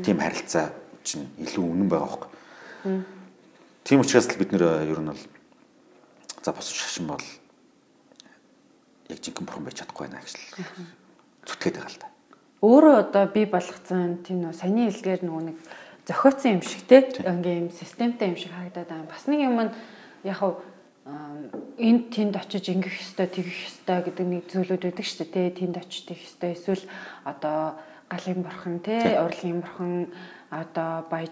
[0.04, 0.76] Тийм харилцаа
[1.08, 2.32] чинь илүү үнэн байгаа хөөхгүй.
[3.88, 5.24] Тийм учраас л бид нэр ер нь бол
[6.44, 7.24] за босч шашин бол
[9.08, 10.44] яг жинхэнэ бурхан байж чадахгүй байна гэж л
[11.48, 12.08] зүтгээд байгаа л да.
[12.60, 15.58] Өөрөө одоо би болгоцсон тийм нөө саяны хэлгээр нөгөө нэг
[16.08, 19.08] зохиоцсон юм шиг те ингээм системтэй юм шиг харагдаад байгаа.
[19.08, 19.72] Бас нэг юм нь
[20.28, 20.60] яг хав
[21.78, 26.04] энд тэнд очиж ингэх ёстой тэгэх ёстой гэдэг нэг зүйлүүд байдаг шүү дээ тэнд очиж
[26.08, 26.84] тэгэх ёстой эсвэл
[27.24, 27.80] одоо
[28.12, 30.12] галын бурхан те урлагийн бурхан
[30.52, 31.32] одоо баяж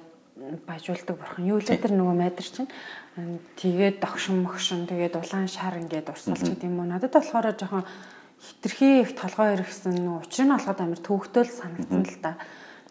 [0.67, 1.47] баяжуулдаг бурхан.
[1.47, 2.67] Юу л тэр нөгөө майдар чинь
[3.55, 7.87] тэгээд догшин могшин тэгээд улаан шар ингээд урсгалч гэдэг юм уу надад болохоор жоохон
[8.43, 12.35] хитрхи их толгой иргэсэн учир нь олоход амар төвхтөл санагдсан л да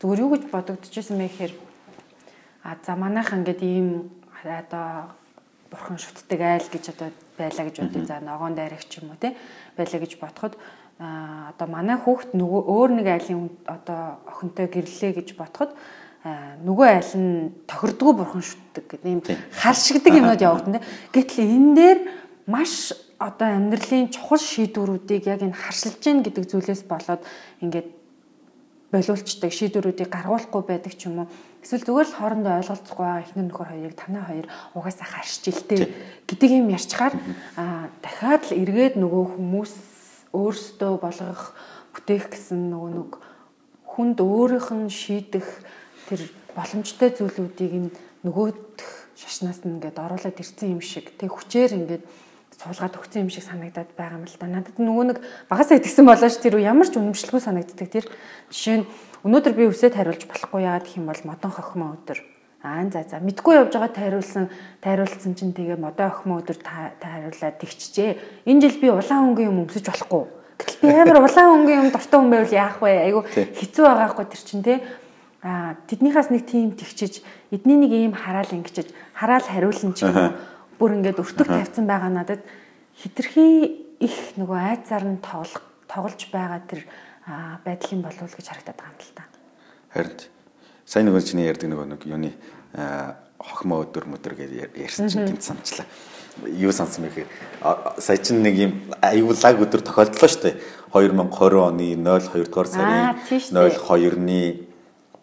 [0.00, 1.52] зүгээр юу гэж бодогдчихсэн бэ гэхээр
[2.64, 4.08] А за манайхан ингээд ийм
[4.40, 5.12] одоо
[5.70, 8.06] бурхан шүтдэг айл гэж одоо байлаа гэж бодъё.
[8.06, 9.36] За ногоон дайрагч юм уу те
[9.76, 10.58] байлаа гэж бодоход
[10.98, 15.74] одоо манай хүүхд нөгөө өөр нэг айлын одоо охинтой гэрлээ гэж бодоход
[16.24, 19.20] нөгөө айл нь тохирдгоо бурхан шүтдэг гэдэг ийм
[19.52, 20.80] харшигдаг юмнууд явагдана.
[21.12, 21.98] Гэтэл энэ дээр
[22.46, 27.22] маш одоо амьдралын чухал шийдвэрүүдийг яг энэ харшилж гин гэдэг зүйлээс болоод
[27.60, 27.88] ингээд
[28.94, 31.28] болиулцдаг шийдвэрүүдийг гаргуулахгүй байдаг ч юм уу.
[31.64, 34.46] Эсвэл зүгээр л хоорондоо ойлголцохгүй байгаа ихнэр нөхөр хоёрыг танаа хоёр
[34.76, 35.80] угаасаа харшиж илтэй
[36.28, 37.16] гэдэг юм ярьчаар
[37.56, 39.72] аа дахиад л эргээд нөгөө хүмүүс
[40.36, 41.56] өөрсдөө болгох
[41.96, 43.10] бүтээх гэсэн нөгөө нэг
[43.88, 45.48] хүнд өөрийнх нь шийдэх
[46.12, 46.20] тэр
[46.52, 47.90] боломжтой зүйлүүдийг нь
[48.28, 52.04] нөгөөдх шашнаас нь ингээд оруулаад ирсэн юм шиг тэг хүчээр ингээд
[52.60, 54.46] суулгаад өгсөн юм шиг санагдаад байгаа юм л да.
[54.46, 57.88] Надад нөгөө нэг багасаа идэгсэн болооч тэр ямар ч үнэмшлгүй санагддаг.
[57.90, 58.06] Тэр
[58.50, 58.86] жишээ нь
[59.24, 62.20] өнөөдөр би үсээд хариулж болохгүй яагаад гэх юм бол модон хохимоо өдөр
[62.64, 64.48] Аа за за мэдгүй явж байгаа тайруулсан
[64.80, 68.16] тайруулсан чинь тэгээ модоо охимо өдөр та хариулаад тэгчихжээ.
[68.48, 70.24] Энэ жил би улаан хөнгөн юм өмсөж болохгүй.
[70.56, 72.92] Гэтэл би амар улаан хөнгөн юм дуртай хүн байвал яах вэ?
[73.04, 74.80] Айгу хэцүү байгаа хгүй тэр чинь те.
[75.44, 77.20] Аа тэднийхээс нэг тийм тэгчиж
[77.52, 80.32] эдний нэг ийм хараал ингэчиж хараал хариулна ч юм уу
[80.80, 82.40] бүр ингээд өртөг тавьсан байгаа надад
[82.96, 86.88] хитрхи их нөгөө айцаар нь тоглож байгаа тэр
[87.64, 89.24] байдлын болов гэж харагдаад байгаа юм л та.
[89.94, 90.18] Харин
[90.84, 92.32] сайн нөгөө чиний ярьдаг нөгөө нэг юуны
[93.40, 95.86] хохимо өдөр мөдөр гэж ярьсан чинь гинт санчлаа.
[96.44, 100.56] Юу сансан бэ гэхээр сая чинь нэг юм аюулаг өдөр тохиолдлоо шүү дээ.
[100.92, 104.68] 2020 оны 02 дугаар сарын 02-ны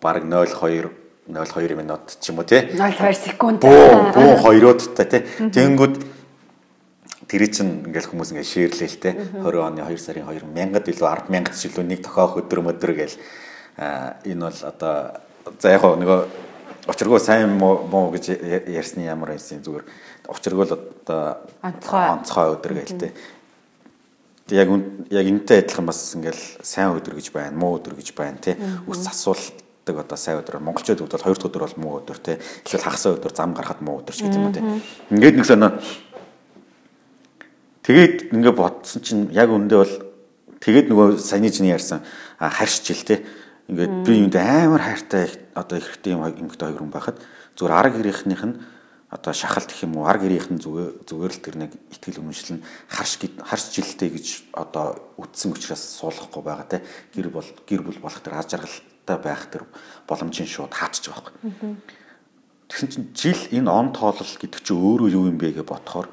[0.01, 0.89] баг 02
[1.29, 2.65] 0.2 минут ч юм уу тий.
[2.73, 3.61] 0.2 секунд.
[3.61, 5.21] Буу буу хоёруудтай тий.
[5.37, 5.95] Тэнгүүд
[7.31, 9.13] тэр чинь ингээл хүмүүс ингээ шеэрлээ л тий.
[9.39, 12.91] 20 оны 2 сарын 2 мянгад илүү 10 мянгад ч илүү нэг тохиох өдөр мөдөр
[12.91, 13.15] гээл
[14.27, 15.15] энэ бол одоо
[15.63, 16.19] за яг нөгөө
[16.91, 18.35] очиргоо сайн муу гэж
[18.67, 19.87] ярьсны ямар байсан зүгээр.
[20.27, 22.03] Очиргоо л одоо онцгой.
[22.19, 23.11] онцгой өдөр гээл тий.
[24.51, 24.67] Яг
[25.07, 28.59] яг энэтэй адилхан бас ингээл сайн өдөр гэж байна, муу өдөр гэж байна тий.
[28.91, 29.39] Үс асуул
[29.87, 30.59] гэдэг одоо сайн өдөр.
[30.59, 32.39] Монголчууд хувьд бол хоёр дахь өдөр бол муу өдөр те.
[32.67, 34.61] Эсвэл хагас өдөр зам гарахад муу өдөр ч гэдэг юм те.
[35.09, 35.79] Ингээд нэг сонио
[37.81, 39.95] тэгээд ингээд бодсон чинь яг үндэ бол
[40.61, 42.05] тэгээд нөгөө саяны чиний ярьсан
[42.37, 43.25] харьж жил те.
[43.69, 47.17] Ингээд би юунд амар хайртай одоо ихтэй юм эмэгтэй хоёр хүн байхад
[47.55, 48.57] зүгээр арга гэрийнхнийх нь
[49.11, 52.59] одоо шахалт гэх юм уу арга гэрийнх нь зүгээр зүгээр л тэр нэг ихтгэл үнэмшил
[52.59, 56.83] нь харш харш жилтэй гэж одоо үтсэн учраас суулгахгүй байгаа те.
[57.11, 59.67] Гэр бол гэр бүл болох тэр аз жаргал та байх тэр
[60.07, 61.75] боломжийн шууд байгаа байхгүй.
[62.71, 66.07] Тэгсэн чинь жил энэ он тоолол гэдэг чинь өөрөө юу юм бэ гэж бодохоор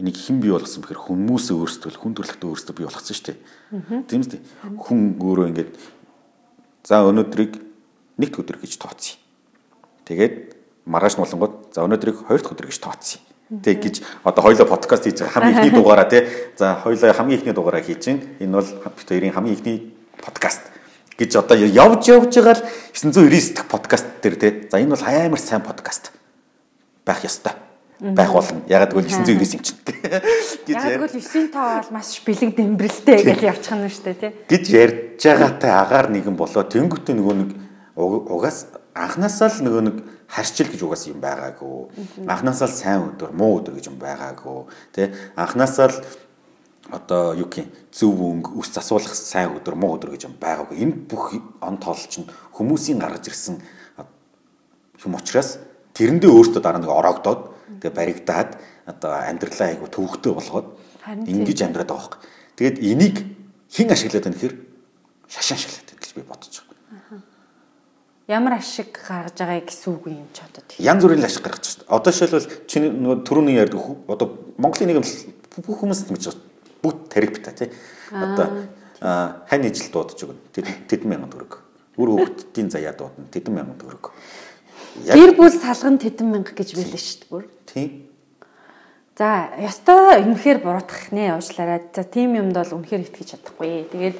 [0.00, 3.38] энийг хэн бий болгосон бэхэр хүмүүсээ өөрсдөө хүн төрлөختөө өөрсдөө бий болгосон шүү дээ.
[4.08, 4.40] Тийм үстэй.
[4.64, 5.70] Хүн өөрөө ингээд
[6.88, 7.52] за өнөөдрийг
[8.16, 9.20] нэгд өдөр гэж тооцъё.
[10.08, 10.34] Тэгээд
[10.88, 13.20] маргааш нуулангууд за өнөөдрийг хоёр дахь өдөр гэж тооцъё.
[13.60, 16.24] Тэг гэж одоо хоёлоо подкаст хийж байгаа хамгийн ихний дугаараа тий.
[16.56, 19.78] За хоёлоо хамгийн ихний дугаараа хийж чинь энэ бол бит хоёрын хамгийн ихний
[20.16, 20.64] подкаст
[21.20, 22.64] гэж одоо явж явж байгаа л
[22.96, 24.48] 999 дэх подкаст дээр те.
[24.70, 26.14] За энэ бол амар сайн подкаст
[27.04, 27.69] байх ёстой
[28.00, 28.62] байх болно.
[28.68, 29.78] Ягаад гэвэл 999 юм чинь.
[30.66, 34.32] гэж яг л 9 тоо бол маш бэлэг дэмбрэлтэй гэж явчих нь шүү дээ тий.
[34.48, 37.50] гэж ярьж байгаатай агаар нэгэн болоо тэнгөтөө нөгөө нэг
[38.00, 42.24] угаас анханасаа л нөгөө нэг харьчил гэж угаас юм байгаагүй.
[42.24, 44.64] Анханасаа л сайн өдөр, муу өдөр гэж юм байгаагүй.
[44.96, 45.98] Тэ анханасаа л
[46.90, 50.80] одоо юу гэх юм зөв өнгө үс засуулах сайн өдөр муу өдөр гэж юм байгаагүй.
[50.80, 53.60] Энэ бүх он тоол чинь хүмүүсийн гаргаж ирсэн
[55.04, 55.58] юм учраас
[55.94, 57.40] тэрэндээ өөртөө дараа нэг ороогдоод
[57.78, 58.50] тэгээ баригдаад
[58.90, 60.66] одоо амьдралаа айгу төвөгтэй болгоод
[61.06, 62.18] ингэж амьдраад байгаа хөөх.
[62.58, 63.16] Тэгээд энийг
[63.70, 64.56] хэн ашиглаад байна гэхээр
[65.30, 67.22] шашин ашиглаад байна гэж би бодож байгаа.
[68.26, 70.82] Ямар ашиг гаргаж байгаа гэсэн үг юм ч одоо тийм.
[70.82, 71.90] Янз бүрийн ашиг гаргаж байна.
[71.94, 74.28] Одоо жишээлбэл чиний нөгөө түрүүний ярьдаг одоо
[74.58, 75.06] Монголын нийгэм
[75.66, 76.50] бүх хүмүүс мэдж байгаа
[76.82, 77.68] бүгд тарифтай тий.
[78.10, 80.40] Одоо хань ижил дуудаж өгнө.
[80.52, 81.58] Тэдэн мянган төгрөг.
[81.96, 83.28] Үр хөвгтдийн заяа дуудана.
[83.32, 84.12] Тэдэн мянган төгрөг.
[85.08, 87.44] Гэр бүл салган тэдэн мянга гэж байлаа шүү дээ бүр.
[87.64, 87.90] Тийм.
[89.16, 91.88] За, ёстой үнэхээр буруутгах нэ уучлаарай.
[91.92, 93.88] За, тийм юмд бол үнэхээр итгэж чадахгүй.
[93.92, 94.16] Тэгээд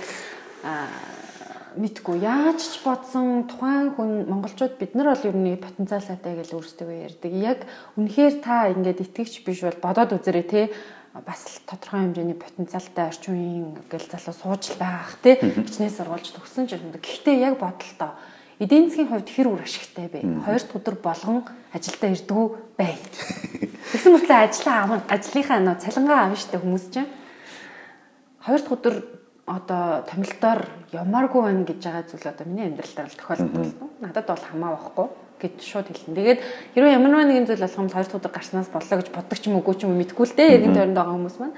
[1.77, 6.53] мэдгүй яаж ч бодсон тухайн хүн монголчууд бид нар бол ер нь потенциал сайтай гэж
[6.53, 7.33] өөрсдөө ярьдаг.
[7.33, 7.65] Яг
[7.95, 10.63] үнэхээр та ингээд итгэгч биш бол бодоод үзээрэй те
[11.15, 16.67] бас тодорхой хэмжээний потенциалтай орчин үеийн гэл залуу сууж л байгаах тий хичнээн сургуульч төгссөн
[16.67, 16.91] ч юм.
[16.95, 18.19] Гэхдээ яг бодлоо
[18.61, 20.21] эдийн засгийн хувьд хэр үр ашигтай бэ?
[20.45, 22.45] Хоёр өдөр болгон ажилдаа ирдгүү
[22.77, 23.01] бай.
[23.97, 27.09] Тэгсэн мэтлээ ажлаа авах ажлынхаа нөө цалингаа авна штэ хүмүүс чинь.
[28.45, 28.95] Хоёр өдөр
[29.49, 30.61] одоо томилтоор
[30.93, 33.67] ямааргүй байна гэж байгаа зүйл одоо миний амьдрал дээр л тохиолддог.
[34.05, 35.09] Надад бол хамаа байхгүй.
[35.41, 36.17] гэж шууд хэлнэ.
[36.21, 36.41] Тэгээд
[36.77, 39.57] хэрвээ ямар нэгэн зүйл болох юм хоёр дахь удаа гарснаас боллоо гэж боддог ч юм
[39.57, 40.55] уугүй ч юм уу мэдгүй л дээ.
[40.61, 41.57] Яг энэ тойронд байгаа хүмүүс маань.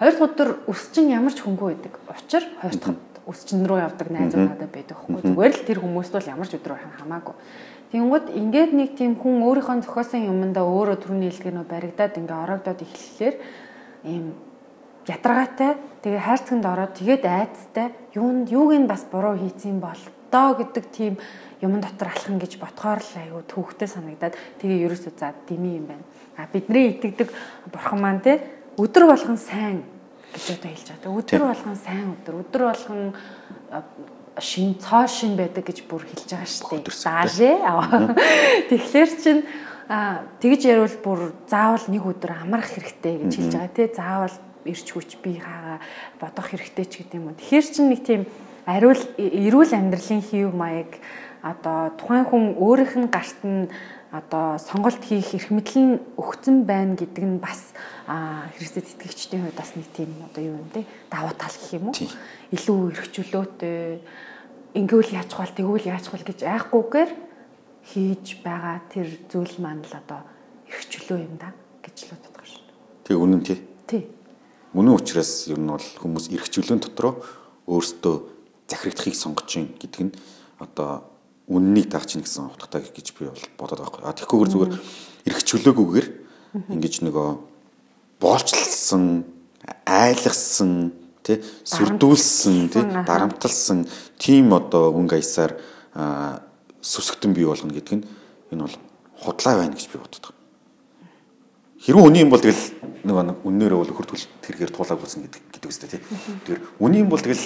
[0.00, 2.00] Хоёр дахь удаа өсчин ямар ч хөнгөө байдаг.
[2.08, 2.96] Учир хоёр дахь
[3.28, 5.28] өсчин рүү явдаг найзууд надад байдаг байхгүй.
[5.28, 7.36] Зүгээр л тэр хүмүүст бол ямар ч өдрөөр хамаагүй.
[7.92, 13.36] Тэнгүүд ингээд нэг тийм хүн өөрийнхөө зохиосон юмдаа өөрөө төрний хэлгэнөө баригдаад ингээ ороогдоод эхлэхээр
[14.08, 14.24] ийм
[15.04, 20.84] ядаргаатай тэгээ хайрцагт ороод тэгээд айцтай юунд юуг нь бас буруу хийцэн бол доо гэдэг
[20.94, 21.18] тийм
[21.60, 26.04] юм дотор алхах гэж ботхоор л аюу төвхтэй санагдаад тэгээ ерөөсөө за дими юм байна.
[26.38, 27.28] А бидний итгэдэг
[27.74, 28.40] бурхан маань те
[28.80, 29.84] өдөр болгон сайн
[30.32, 31.18] гэж одоо хэлж байгаа.
[31.20, 33.02] Өдөр болгон сайн өдөр, өдөр болгон
[34.40, 36.94] шин цоо шин байдаг гэж бүр хэлж байгаа шүү дээ.
[36.94, 37.56] Заашээ.
[38.70, 39.38] Тэгэхээр чин
[40.40, 43.88] тэгж ярил бүр заавал нэг өдөр амрах хэрэгтэй гэж хэлж байгаа тий.
[43.90, 45.78] Заавал ирч хүч би хаагаа
[46.20, 47.34] бодох хэрэгтэй ч гэдэг юм.
[47.34, 48.22] Тэгэхээр чин нэг тийм
[48.66, 51.00] ариул эрүүл амьдралын хийв маяг
[51.42, 53.72] одоо тухайн хүн өөрийнх нь гарт нь
[54.10, 57.70] одоо сонголт хийх эрх мэдэл нь өгцөн байна гэдэг нь бас
[58.58, 61.96] Христэд итгэгчдийн хувьд бас нэг тийм одоо юу юм те давуу тал гэх юм уу
[62.50, 64.02] илүү эрхчлөөтэй
[64.74, 67.10] ингэвэл хвал тэгвэл хвал гэж айхгүйгээр
[67.86, 70.26] хийж байгаа тэр зүйл маань л одоо
[70.66, 71.54] эрхчлөө юм да
[71.86, 72.66] гэж л боддог шин.
[73.06, 73.58] Тэг үнэн тий.
[73.86, 74.10] Тий.
[74.74, 77.22] Мөнийн учраас ер нь бол хүмүүс эрхчлөөн дотроо
[77.70, 78.14] өөрсдөө
[78.70, 80.14] захирагдахыг сонгож гин гэдэг нь
[80.58, 81.09] одоо
[81.50, 84.06] үннийг таах чинь гэсэн утгатай гэж би бол бодоод байгаа.
[84.06, 84.72] А тэгэхгүйгээр зүгээр
[85.26, 86.08] эрх чөлөөгүйгээр
[86.70, 87.28] ингэж нөгөө
[88.22, 89.26] боолчлсон,
[89.82, 90.94] айлгсан,
[91.26, 93.84] тий сүрдүүлсэн, тий дарамтлсан
[94.14, 95.58] тийм одоо өнгө аясаар
[96.78, 98.06] сүсгтэн бий болгоно гэдэг нь
[98.54, 98.76] энэ бол
[99.18, 100.32] худлаа байна гэж би боддог.
[101.82, 102.62] Хэрвээ үний юм бол тэгэл
[103.04, 106.00] нөгөө нэг үннээрээ бол хөртгөл тэргээр туулааг болсон гэдэг гэдэг үстэй тий.
[106.44, 107.42] Тэгэхээр үний юм бол тэгэл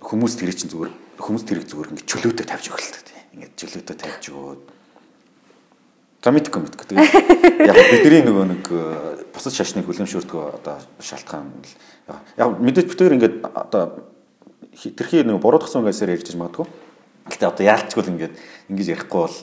[0.00, 3.22] хүмүүс тэр чинь зүгээр хүмүүс тэрийг зүгээр ингэ чөлөөтэй тавьж өгөх л та тийм.
[3.36, 4.62] Ингээд чөлөөтэй тавьж өгөөд
[6.26, 6.86] За мэдгүй мэдгүй.
[6.90, 11.54] Тэгээд яг бидний нөгөө нэг э, бусад шашныг хүлэмжшүүлдэг одоо шалтгаан
[12.34, 14.10] яг мэдээж битээр ингээд одоо
[14.74, 16.66] тэрхий нөгөө буруудахсан гэсээр ярьж магадгүй.
[17.30, 18.34] Гэтэ одоо яалчгүй ингээд
[18.74, 19.38] ингэж ярихгүй бол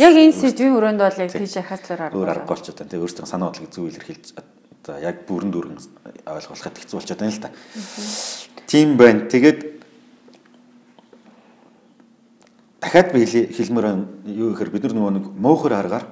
[0.00, 2.16] Яг энэ сэдвийн өрөөнд бол яг тийш яхацлаар арга.
[2.16, 2.90] Өөр аргагүй болчиход байна.
[2.96, 5.76] Тэгээ өөрсдөө санаа бодлыг зөв илэрхийлж одоо яг бүрэн дүүрэн
[6.32, 7.50] ойлгуулахад хэцүү болчиход байна л та.
[8.72, 9.28] Тийм байна.
[9.28, 9.71] Тэгээд
[12.82, 14.06] дахиад би хэлмээр байна.
[14.26, 16.06] Юу гэхээр бид нар нөгөө нэг мөөхөр аргаар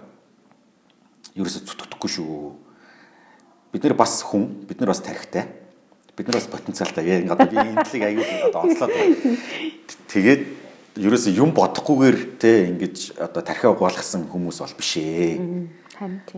[1.35, 2.55] ерөөсө зүтгэхгүй шүү.
[3.75, 5.51] Бид нар бас хүн, бид нар бас тарихтай.
[6.15, 7.07] Бид нар бас потенциалтай.
[7.11, 8.95] Яг одоо би энэ талыг аягүй одоо онцлоод
[10.15, 10.43] тэгээд
[11.03, 15.43] ерөөсө юм бодохгүйгээр те ингэж одоо тархиа угаалгасан хүмүүс бол биш ээ.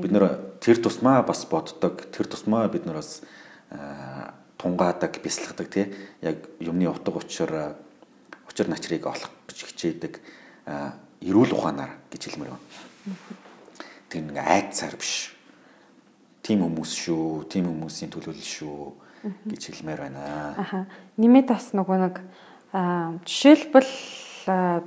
[0.01, 2.09] Бид нар тэр тусмаа бас боддог.
[2.09, 3.21] Тэр тусмаа бид нар бас
[4.57, 5.93] тунгаадаг, бясалгадаг тий.
[6.25, 7.77] Яг юмны утга учир
[8.49, 10.15] учир начрыг олох гэж хичээдэг
[11.23, 12.67] эрүүл ухаанаар гэж хэлмээр байна.
[14.09, 15.37] Тэр нэг айцаар биш.
[16.43, 18.81] Тим хүмүүс шүү, тим хүмүүсийн төлөөлөл шүү
[19.47, 20.23] гэж хэлмээр байна.
[20.59, 20.87] Аха.
[21.15, 22.17] Нэмээд бас нөгөө нэг
[23.23, 23.95] жишээлбэл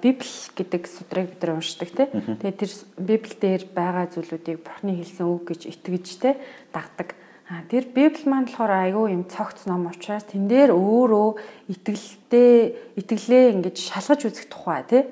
[0.04, 2.12] Библи гэдэг судрыг бид нар уншдаг тий.
[2.12, 6.36] Тэгээд тэр Библи дээр байгаа зүйлүүдийг Бурхны хэлсэн үг гэж итгэж тий
[6.75, 7.15] дагдаг.
[7.45, 11.38] А тэр Библи маань болохоор айгүй юм цогц ном учраас тэн дээр өөрөө
[11.69, 15.03] итгэлтэй итгэлээ ингэж шалгаж үзэх тухай тий.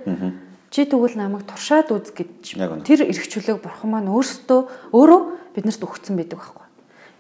[0.74, 2.58] Чи тэгвэл намайг туршаад үз гэж
[2.89, 4.62] тэр эргчлөөг бурхан маань өөрсдөө
[4.98, 5.22] өөрөө
[5.54, 6.65] биднэрт өгсөн байдаг байхгүй.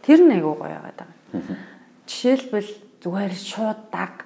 [0.01, 1.61] Тэр нь айгүй гоё яагаад байгаа.
[2.09, 2.71] Жишээлбэл
[3.05, 4.25] зүгээр шууд даг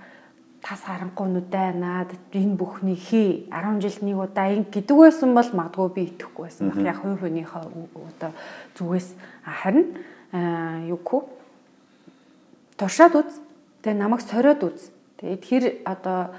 [0.64, 5.52] тас харанхуй нүдэ наад энэ бүхний хий 10 жилд нэг удаа ин гэдэг байсан бол
[5.52, 6.72] магадгүй би итгэхгүй байсан.
[6.84, 8.32] Яг хувь хүнийхээ одоо
[8.80, 10.00] зүгээс харин
[10.34, 11.22] юугүй
[12.78, 13.32] туршаад үз.
[13.82, 14.92] Тэгээ намайг сориод үз.
[15.18, 16.32] Тэгээд хэр одоо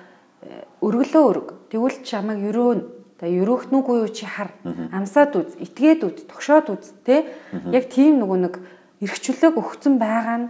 [0.43, 1.49] э, өргөлөө өрг.
[1.73, 2.85] Тэгвэл чамайг өрөөнө.
[3.19, 4.55] Тэгээ өрөөхнүүгүй юу чи хар.
[4.95, 7.27] Амсаад үз, итгээд үз, тогшоод үз, тэ?
[7.75, 8.55] Яг тийм нөгөө нэг
[9.03, 10.49] эргчлөөг өгцөн байгаа нь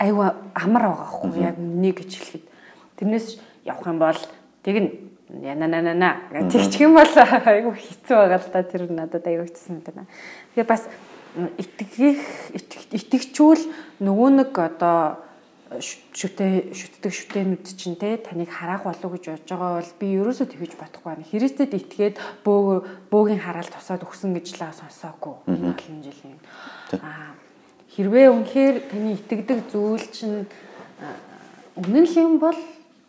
[0.00, 2.44] айва амар байгаа хгүй яг нэг гэж хэлэхэд.
[2.96, 3.28] Тэрнээс
[3.68, 4.20] явах юм бол
[4.64, 4.90] тэг нь
[5.44, 6.10] яна на на на
[6.48, 7.04] тэгчих юм бол
[7.52, 10.08] айгу хэцүү байгаа л да тэр надад айгу хэцүү санагдана.
[10.56, 10.88] Тэгээ бас
[11.58, 12.20] итгэх
[12.92, 13.62] итгэжүүл
[14.02, 15.22] нөгөө нэг одоо
[15.68, 20.72] шүтээ шүтдэг шүтээнүүд чинь те таныг хараах болов гэж бодож байгаа бол би ерөөсөө тэгэж
[20.80, 21.28] бодохгүй байна.
[21.28, 25.36] Христэд итгээд бөө бөөгийн хараал тусаад өгсөн гэж л сонсоогүй.
[25.44, 26.40] Олон жилийн.
[27.04, 27.36] Аа
[27.98, 30.46] хэрвээ үнэхээр таны итгэдэг зүйл чинь
[31.76, 32.56] үнэн л юм бол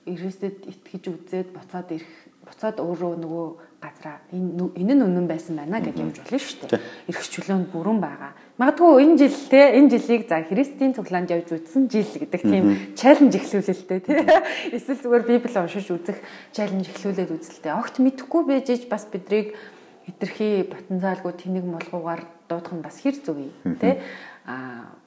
[0.03, 2.11] Христэд итгэж үзээд буцаад ирэх
[2.41, 3.47] буцаад өөрөө нөгөө
[3.79, 6.83] газараа энэ энэ нь үнэн байсан байна гэж явж болно шүү дээ.
[7.09, 8.31] Эрхчлөөнд бүрэн байгаа.
[8.59, 12.65] Магадгүй энэ жил те энэ жилийг за Христийн цуглаанд явж үзсэн жил гэдэг тийм
[12.99, 14.19] чаленж эхлүүлэлтэй тий.
[14.75, 16.19] Эсвэл зүгээр Библи уншиж үзэх
[16.51, 17.71] чаленж эхлүүлээд үзэлтэй.
[17.71, 19.55] Огт мэдхгүй байж бас бидрийг
[20.03, 24.03] хитрхи потенциалгүй тэнэг молгуугаар дуудах нь бас хэр зүгий тий.
[24.43, 24.98] Аа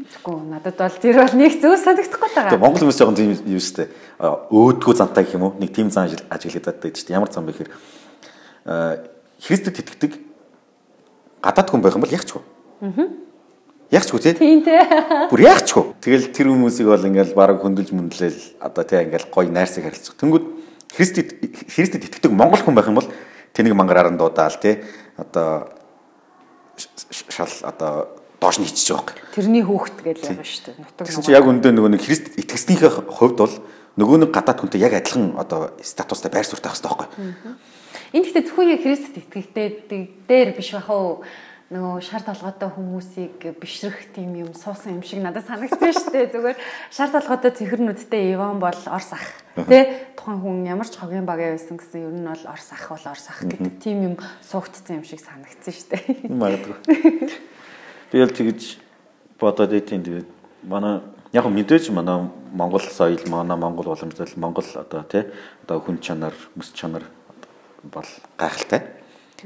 [0.00, 2.52] Тэгэхгүй надад бол тэр бол нэг зөв санагдахгүй байгаа.
[2.56, 3.88] Тэгээ Монгол хүмүүс жоохон тийм юм шүү дээ.
[4.48, 5.56] Өөдгөө зантай гэх юм уу?
[5.60, 7.18] Нэг тийм зан ажиглагдаад байдаг шүү дээ.
[7.20, 7.70] Ямар зан бэ гэхээр
[9.44, 10.12] Христэд итгэдэг
[11.44, 12.42] гадаад хүн байх юм бол ягчгүй.
[12.80, 13.08] Аа.
[13.90, 14.34] Ягчгүй тий.
[14.38, 14.80] Тийм тий.
[15.32, 15.84] Бүр ягчгүй.
[16.00, 20.14] Тэгэл тэр хүмүүсийг бол ингээл бараг хөндлөж мөндлөөл одоо тий ингээл гоё найрсаг харилцах.
[20.20, 20.44] Тэнгүүд
[20.94, 21.28] Христэд
[21.74, 23.10] Христэд итгэдэг монгол хүн байх юм бол
[23.52, 24.84] тэнийг мангараар нь дуудаал тий.
[25.18, 25.74] Одоо
[26.76, 29.28] шал одоо доош нь хичиж байгаа юм.
[29.36, 30.76] Тэрний хүүхэд гэж байгаа шүү дээ.
[30.80, 31.28] Нутаг нэг.
[31.28, 33.54] Яг өндөө нөгөө нэг Христ итгэснийхээ хувьд бол
[34.00, 37.54] нөгөө нэг гадаад хүнтэй яг адилхан одоо статустай байр суурь таах хэрэгтэй байхгүй.
[38.16, 39.68] Энэ гэхдээ зөвхөн яг Христэд итгэхтэй
[40.24, 41.22] дээр биш бах уу?
[41.70, 46.34] нөгөө шар толгойтой хүмүүсийг бишрэх тийм юм суусан юм шиг надад санагдсан шүү дээ.
[46.34, 46.58] Зүгээр
[46.90, 49.22] шар толгойтой цэхэрнүүдтэй Иван бол Орс ах.
[49.54, 53.06] Тэ тухайн хүн ямар ч хогийн багаа байсан гэсэн ер нь бол Орс ах бол
[53.06, 56.26] Орс ах гэдэг тийм юм суугдсан юм шиг санагдсан шүү дээ.
[56.26, 56.74] Магадгүй.
[58.10, 58.78] Би л тэгж
[59.38, 60.28] бодоод идэв тэгээд
[60.66, 61.00] манай
[61.32, 65.30] яг мэдээж манай Монгол соёл, манай Монгол уламжлал, Монгол одоо тий
[65.62, 67.06] одоо хүн чанар, мэс чанар
[67.82, 68.82] бол гайхалтай.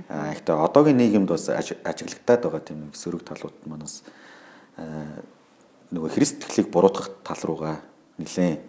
[0.09, 4.03] А ихтэй одоогийн нийгэмд бас ажиглагтаад байгаа тийм нэг сөрөг талууд манаас
[5.93, 7.85] нөгөө христтгэлийг буруутгах тал руугаа
[8.19, 8.65] нэлээд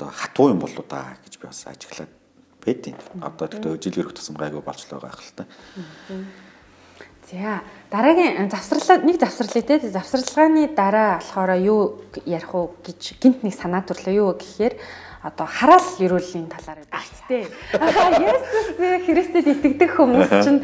[0.00, 2.10] одоо хатуу юм болоо да гэж би бас ажиглаад
[2.64, 5.46] байдیں۔ Одоо тэгтээ жил ирэх тусам гайгүй болчлоо гайх л та.
[7.26, 13.50] За дараагийн завсралаа нэг завсралыг те завсралгааны дараа болохоор юу ярих уу гэж гинт нэг
[13.50, 14.78] санаа төрлөө юу гэхээр
[15.26, 17.50] одоо хараал ерөөлийн талаар байна те.
[18.30, 18.78] Есүс
[19.10, 20.62] Христэд итгэдэг хүмүүс чинь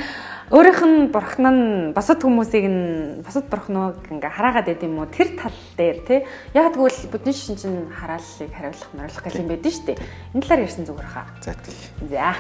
[0.55, 5.11] өөрийнх нь бурхан нь босод хүмүүсийг нь босод бурхныг ингээ хараагаад байд юм уу?
[5.11, 6.17] Тэр тал дээр те
[6.55, 9.99] яг тэгвэл будны шин чинь харааллыг хариулах маруулах гэх юм байдэн штэ
[10.31, 11.27] энэ талаар ярьсан зүгээр хаа.
[11.43, 12.39] За тийм за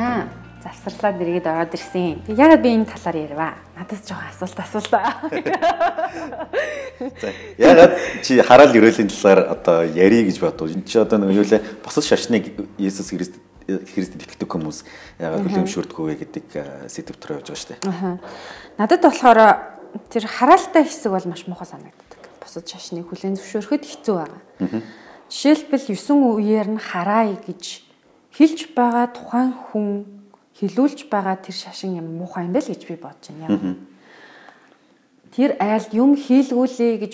[0.00, 0.24] За
[0.64, 2.24] завсарлаад иргэд ороод ирсэн.
[2.24, 3.48] Тэг ягаад би энэ талаар ярива?
[3.76, 5.04] Надаас жоохон асуулт асуултаа.
[7.20, 7.28] За
[7.60, 7.92] ягаад
[8.24, 10.72] чи хараал ерөөлийн талаар одоо ярий гэж бодов.
[10.72, 12.48] Энд чи одоо нэг юу лээ босод шашныг
[12.80, 13.36] Есүс Христ
[13.68, 14.84] Христэд итгэдэг хүмүүс
[15.20, 16.46] ягаад хүлэмжшүрдгүү вэ гэдэг
[16.88, 18.18] сэдв төрөө явж байгаа шүү дээ.
[18.80, 19.40] Надад болохоор
[20.08, 22.20] тэр хараалтай хэсэг бол маш муухай санагддаг.
[22.40, 24.40] Босод шашныг хүлээн зөвшөөрөхөд хэцүү байгаа.
[25.30, 27.89] Жишээлбэл 9 үеэр нь хараа гэж
[28.40, 30.08] хэлж байгаа тухайн хүн
[30.56, 33.52] хилүүлж байгаа тэр шашин юм муухай юм байл гэж би бодож байна.
[33.52, 33.76] Яг.
[35.36, 37.12] Тэр айлд юм хийлгүүлээ гэж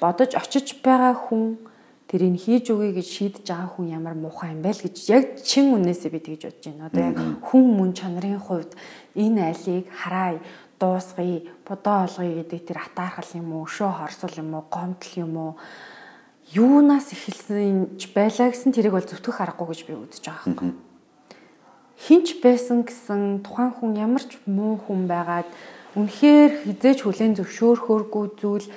[0.00, 1.60] бодож очиж байгаа хүн
[2.08, 6.08] тэрийг хийж өгье гэж шийдэж байгаа хүн ямар муухай юм байл гэж яг чин үнээсээ
[6.16, 6.88] би тэгж бодож байна.
[6.88, 8.72] Одоо яг хүн мөн чанарын хувьд
[9.12, 10.40] энэ айлыг хараа
[10.80, 15.52] дуусгая, бодоо олгоё гэдэг тэр атаархал юм уу, өшөө хорсол юм уу, гомдол юм уу
[16.54, 20.78] юунаас эхэлсэн ч байлаа гэсэн тэрийг бол зөвтгөх аргагүй гэж би үзэж байгаа юм.
[21.98, 25.48] Хинч байсан гэсэн тухайн хүн ямар ч муу хүн байгаад
[25.98, 28.68] үнэхээр хизээч хүлэн зөвшөөрөхөөргүй зүйл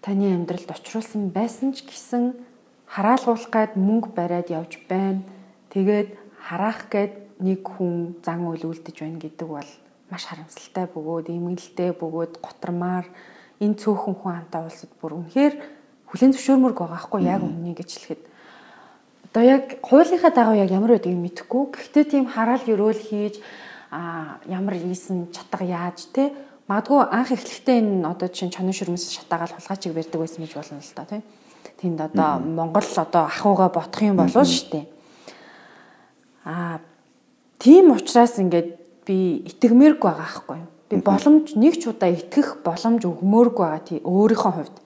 [0.00, 2.38] таны амьдралд очруулсан байсан ч гэсэн
[2.88, 5.26] хараалгуулах гад мөнгө бариад явж байна.
[5.74, 6.16] Тэгээд
[6.48, 9.70] хараах гээд нэг хүн зан үйл үлдэж байна гэдэг бол
[10.08, 13.06] маш харамсалтай бөгөөд эмгэлтэй бөгөөд готормаар
[13.60, 15.54] энэ цөөхөн хүн хамтаа улсад бүр үнэхээр
[16.10, 18.22] хүлэн зөвшөөрмөрг байгаа хгүй яг өмнөнийг гэж хэлэхэд.
[19.28, 23.40] Одоо яг хуулийнхаа дагав яг ямар байдгийг мэдэхгүй гэхдээ тийм хараал өрөөл хийж
[23.90, 26.32] а ямар ийсэн чатга яаж те
[26.68, 30.92] магадгүй анх эхлэхдээ энэ одоо чинь чонон шүрмэс шатаагаал хулгайчиг барьдаг байсан гэж болно л
[30.96, 31.22] да тийм
[31.80, 34.86] тэнд одоо Монгол одоо ахууга бодох юм болов шүү дээ
[36.44, 36.80] а
[37.58, 38.68] тийм учраас ингээд
[39.08, 40.60] би итгэмээргүй байгаа хгүй
[40.92, 44.76] би боломж нэг ч удаа итгэх боломж өгмөөргүй байгаа тий өөрийнхөө хувьд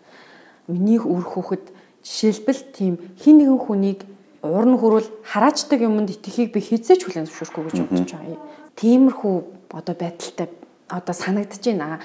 [0.72, 1.68] миний үр хүүхэд
[2.02, 4.00] жишээлбэл тийм хин нэгэн хүнийг
[4.42, 8.40] уран хүрэл хараачдаг юмд итгэхийг би хизээч хүлэн зөвшөөрөхгүй гэж бодож байгаа.
[8.74, 9.36] Тиймэрхүү
[9.70, 10.48] одоо байдалтай
[10.90, 12.00] одоо санагдаж байна.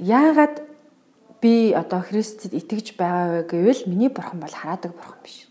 [0.00, 0.64] Яагаад
[1.42, 5.44] би одоо Христэд итгэж байгаа вэ гэвэл миний бурхан бол хараадаг бурхан биш.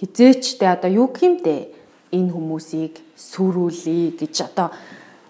[0.00, 1.70] Хизээчтэй одоо юу гэмдэ
[2.10, 4.74] энэ хүмүүсийг сүрүүлээ гэж одоо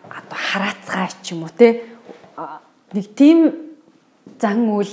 [0.08, 1.84] одоо хараацгаа ч юм уу те
[2.94, 3.52] нэг тийм
[4.40, 4.88] зан үйл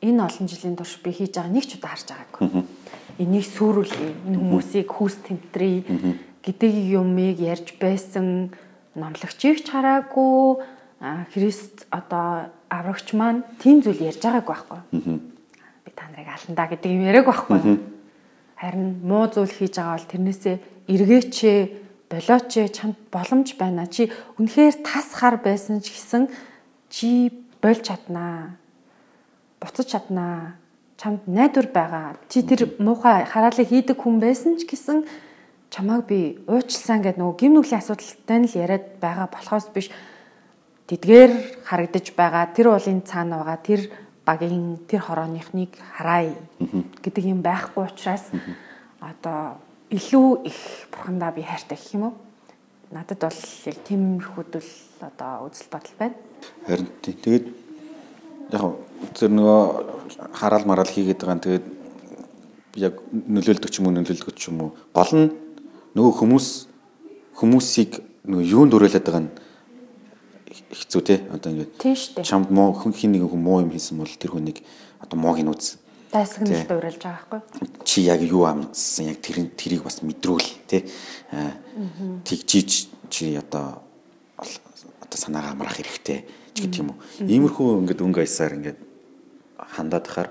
[0.00, 2.64] энэ олон жилийн турш би хийж байгаа нэг ч удаа харж байгаагүй.
[3.20, 4.12] Энийг сүрүүлээ.
[4.26, 5.76] Энэ хүмүүсийг хүүс тэмтрээ.
[6.40, 8.50] гэдэг юмыг ярьж байсан
[8.96, 10.64] номлогчийг ч хараагүй
[11.32, 14.80] Христ одоо аврагч маань тийм зүйл ярьж байгааг байхгүй.
[15.84, 17.60] Би та нарыг аландаа гэдэг юм яриаг байхгүй.
[18.60, 20.56] Харин муу зүйл хийж байгаа бол тэрнээсээ
[20.92, 21.36] эргээч
[22.08, 23.88] болооч чамд боломж байна.
[23.88, 26.28] Чи үнэхээр тас хар байсан ч гэсэн
[26.92, 27.32] чи
[27.64, 28.59] болж чаднаа.
[29.60, 30.56] Буцаж чаднаа.
[30.96, 32.16] Чамд найдвар байгаа.
[32.28, 35.04] Чи тэр муухай хараалыг хийдэг хүн байсан ч гэсэн
[35.70, 39.88] чамааг би уучлсан гэдэг нөгөө гим нүглийн асуудалтай нь л яриад байгаа болохоос биш
[40.90, 43.80] тэдгээр харагдаж байгаа тэр уулын цаана байгаа тэр
[44.26, 46.34] багийн тэр хорооныхныг хараа
[47.04, 48.34] гэдэг юм байхгүй учраас
[48.98, 49.62] одоо
[49.94, 50.58] илүү их
[50.90, 52.14] бурхандаа би хайртай гэх юм уу?
[52.90, 53.40] Надад бол
[53.70, 54.70] яг тиймэрхүүд л
[55.06, 56.16] одоо үзэл бодол байна.
[56.66, 57.46] Харин тэгээд
[58.50, 58.62] яг
[59.16, 59.60] тэр нөгөө
[60.36, 61.66] хараал мараал хийгээд байгаа нь тэгээд
[62.76, 64.70] яг нөлөөлдөг ч юм уу нөлөөлдөг ч юм уу.
[64.94, 65.26] Гол нь
[65.96, 66.48] нөгөө хүмүүс
[67.40, 69.32] хүмүүсийг нөгөө юунд өрөөлөд байгаа нь
[70.70, 71.16] хэцүү те.
[71.32, 74.62] Одоо ингээд чамд муу хүн хин нэг хүн муу юм хийсэн бол тэр хүнийг
[75.02, 75.80] одоо мууг нь үз
[76.10, 80.82] дайсагналд уриалж байгаа байхгүй чи яг юу амжсан яг тэр тэрийг бас мэдрүүл тий
[82.26, 83.82] тэгжиж чи одоо
[84.38, 86.98] одоо санаагаа амрах хэрэгтэй ч гэдэг юм уу.
[87.22, 88.78] Иймэрхүү ингээд өнгө аясаар ингээд
[89.70, 90.30] хандаад тахаар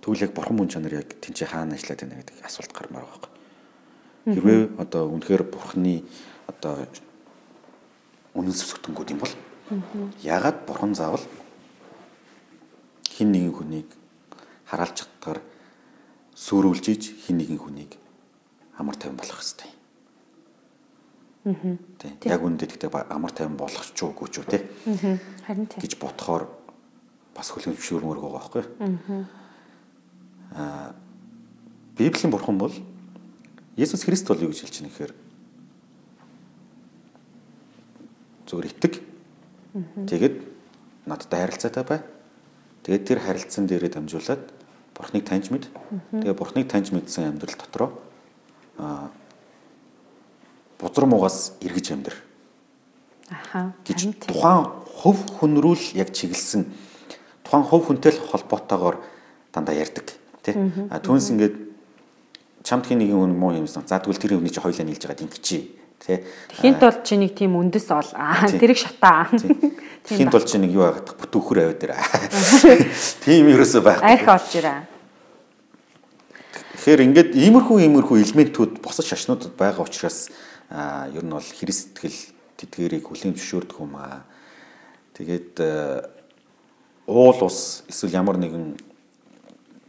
[0.00, 4.34] тэгвэл яг бурхан мөн чанар яг тэнцээ хаана ажиллаад байна гэдэг асуулт гармаар байгаа байхгүй
[4.34, 6.04] хэрвээ одоо үнэхээр бурханы
[6.46, 6.86] одоо
[8.34, 9.34] үнэн сүсгтэнгүүд юм бол
[10.22, 11.24] ягаад бурхан заавал
[13.10, 13.88] хин нэгэн хүнийг
[14.70, 15.40] хараалж чадгаар
[16.34, 17.92] сүрүүлж иж хин нэгэн хүнийг
[18.80, 19.70] амар тайван болгох хэрэгтэй.
[21.44, 21.76] Аа.
[22.00, 22.24] Тэг.
[22.24, 24.58] Яг үнэндээ тэгтээ амар тайван болгох ч үгүй ч үү те.
[24.88, 25.18] Аа.
[25.44, 25.80] Харин тийм.
[25.84, 26.48] гэж бодохоор
[27.40, 28.64] бас хөлөмшүүрмөр байгаа байхгүй.
[30.52, 30.92] Аа.
[31.96, 32.74] Библийн бурхан бол
[33.80, 35.12] Есүс Христ бол юу гэж хэлж байна гэхээр
[38.44, 38.94] зүгээр итэг.
[40.04, 40.36] Тэгээд
[41.08, 42.00] надтай харилцаатай бай.
[42.84, 44.42] Тэгээд тэр харилцан дээрээ дамжуулаад
[44.92, 45.72] Бурхныг таньж мэд.
[46.12, 47.88] Тэгээ Бурхныг таньж мэдсэн амьдрал дотроо
[48.76, 49.08] аа
[50.80, 52.16] бузар муугаас эргэж амьдр.
[53.28, 53.72] Аха.
[53.84, 54.66] тухайн
[55.00, 56.66] хөв хүнрүүл яг чиглэсэн
[57.50, 59.02] тухайн хөв хүнтэй л холбоотойгоор
[59.50, 60.06] дандаа ярьдаг
[60.46, 60.54] тий.
[60.86, 61.56] А түүнс ингээд
[62.62, 63.82] чамд хин нэгэн хүн муу юмсан.
[63.90, 66.22] За тэгвэл тэр хүний чи хоёлаа нийлж байгаа динкчи тий.
[66.54, 68.06] Тэхийн тулд чи нэг тийм үндэс ол
[68.54, 69.26] тэрийг шатаа.
[70.06, 71.98] Тэхийн тулд чи нэг юу байгаад бүтүүхөр аваад ирээ.
[73.26, 74.06] Тийм ерөөсөө байхгүй.
[74.06, 74.80] Арх олж ирээ.
[76.78, 80.30] Тэгэхээр ингээд иймэрхүү иймэрхүү элементүүд босож шашнуудад байгаа учраас
[80.70, 82.20] ер нь бол христтгэл
[82.56, 84.24] тэдгэрийг хүлээн зөвшөөрдөг юм аа.
[85.18, 85.60] Тэгээд
[87.10, 88.78] уул ус эсвэл ямар нэгэн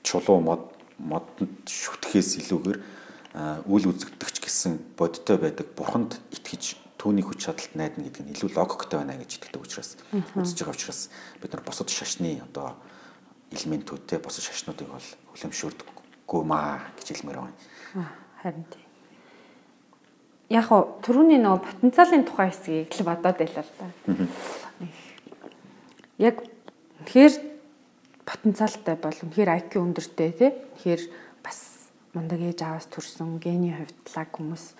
[0.01, 2.79] чулуу мод модод шүтгэхээс илүүгээр
[3.69, 9.01] үл үзэгдэгч гэсэн бодтой байдаг бурханд итгэж түүний хүч чадалд найдна гэдэг нь илүү логиктой
[9.01, 9.97] байна гэж итгэдэг учраас
[10.37, 11.01] үзэж байгаа учраас
[11.41, 12.77] бид нар бусад шашны одоо
[13.53, 17.57] элементүүдтэй бусад шашнуудыг бол хүлэмжшүүлдэггүй маа гэж хэлмээр байна.
[18.41, 18.85] Харин тийм.
[20.51, 23.87] Яг уу түрүүний нөгөө потенциалын тухай хэсгийг л бодоод байлаа л да.
[26.19, 26.50] Яг
[27.05, 27.33] тэгэхээр
[28.25, 30.51] потенциалтай бол үнэхээр IQ өндөртэй тий.
[30.77, 31.01] Тэгэхээр
[32.13, 34.75] мундаг ээж аваас төрсэн гений хувьд лаг хүмүүс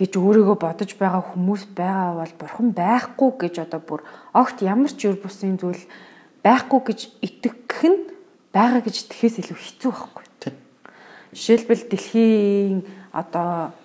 [0.00, 4.00] гэж өөрийгөө бодож байгаа хүмүүс байгаа бол бурхан байхгүй гэж одоо бүр
[4.32, 5.84] огт ямар ч юр бусын зүйл
[6.40, 8.08] байхгүй гэж итгэх нь
[8.56, 10.24] байгаа гэж итгэхээс илүү хэцүү байхгүй.
[11.36, 12.76] Жишээлбэл дэлхийн
[13.12, 13.76] одоо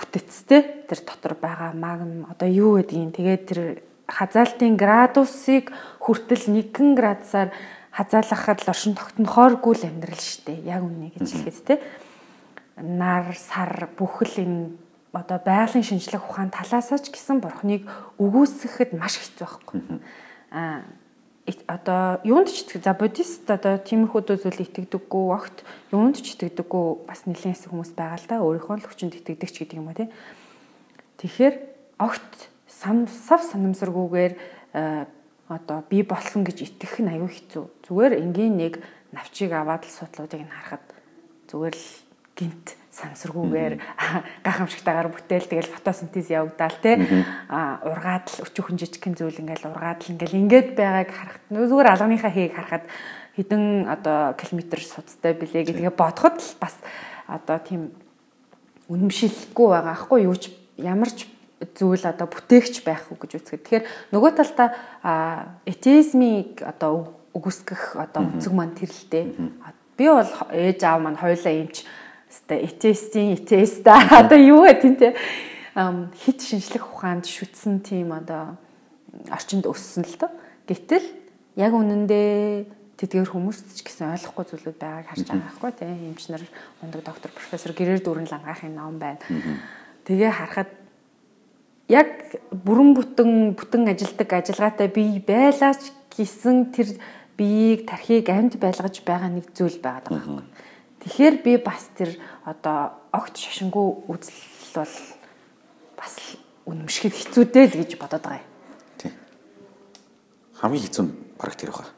[0.00, 3.60] бүтэцтэй тэр дотор байгаа магм одоо юу гэдгийг тэгээд тэр
[4.08, 7.50] хазаалтын градусыг хүртэл 1 градусаар
[7.94, 10.60] хазаалгахад л оршин тогтнохооргүй л амьдрал штэ.
[10.66, 11.74] Яг үнэ гэж хэлэхэд те.
[12.80, 14.60] Нар, сар бүхэл энэ
[15.14, 17.86] одоо байгалийн шинжлэх ухаан талаасаа ч гэсэн бурхныг
[18.18, 19.80] үгүйсгэхэд маш хэцүү байхгүй.
[20.50, 20.82] Аа
[21.68, 25.60] одоо юунд ч итгэдэг за буддист одоо тиймэрхүү зүйл итгэдэггүй огт
[25.92, 29.56] юунд ч итгэдэггүй бас нэлээд хэсэг хүмүүс байгаа л да өөрийнхөө л хүчинд итгэдэг ч
[29.60, 30.08] гэдэг юм ба тий.
[31.20, 31.54] Тэгэхээр
[32.00, 34.32] огт сав санамсаргүйгээр
[35.48, 37.64] одоо би болсон гэж итгэх нь аюу хэцүү.
[37.86, 40.84] Зүгээр энгийн нэг навчийг аваад л судлуудыг нь харахад
[41.46, 41.86] зүгээр л
[42.34, 43.74] гинт сансргүйгээр
[44.46, 46.98] гахамшигтайгаар бүтээл тэгэл фотосинтез явагдаал те
[47.50, 52.32] а ургаад л өчүүхэн жижигхэн зүйл ингээл ургаад л ингээл ингээд байгааг харахад зүгээр алганыхаа
[52.34, 52.84] хээг харахад
[53.34, 56.74] хэдэн одоо километр суцтай билээ гэдгээ бодоход л бас
[57.26, 57.90] одоо тийм
[58.86, 61.26] үнэмшилгүй байгаа аахгүй юу ч ямар ч
[61.74, 63.62] зүйл одоо бүтээгч байх уу гэж үздэг.
[63.62, 64.68] Тэгэхээр нөгөө талдаа
[65.64, 69.26] этизмийг одоо үгүйсгэх одоо өнцөг маань тэр л дээ.
[69.94, 71.86] Би бол ээж аав маань хоёулаа юмч
[72.34, 75.14] Хэвээ этестийн этеста одоо юу вэ тийм те
[76.18, 78.58] хит шинжлэх ухаанд шүтсэн тийм одоо
[79.30, 80.30] орчинд өссөн л доо.
[80.66, 81.06] Гэтэл
[81.54, 86.42] яг үнэндээ тэдгээр хүмүүст ч гэсэн ойлгохгүй зүйлүүд байгааг харж байгаа байхгүй тийм эмчнэр
[86.82, 89.22] ундаг доктор профессор гэрээр дүүрэн лангаахын ном байна.
[90.06, 90.70] Тэгээ харахад
[91.88, 96.88] яг бүрэн бүтэн бүтэн ажилдаг ажиллагаатай бий байлаач гэсэн тэр
[97.36, 100.48] биеийг тархийг амьд байлгаж байгаа нэг зүйл байгаад байгаа байхгүй.
[101.04, 102.16] Тэгэхээр би бас тэр
[102.48, 104.40] одоо огт шашингүй үзэл
[104.74, 104.94] бол
[105.98, 106.14] бас
[106.64, 108.48] үнэмшихэд хэцүү дээ л гэж бодоод байгаа юм.
[108.96, 109.12] Тийм.
[110.56, 111.92] Хамгийн хэцүү нь бараг тэр баха.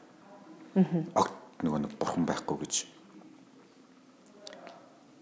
[0.75, 1.03] Аа.
[1.15, 1.33] Огт
[1.63, 2.73] нөгөө нэг бурхан байхгүй гэж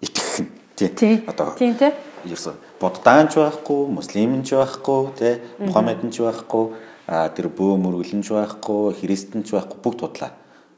[0.02, 1.22] итгэх нь тий.
[1.30, 1.94] Одоо тийм тий.
[2.26, 5.36] Ерөөсө буддаанч байхгүй, муслимч байхгүй, тий.
[5.60, 6.66] Мухаммедч байхгүй,
[7.08, 10.32] тэр бөө мөргөлөнч байхгүй, христэнч байхгүй бүгд тудлаа.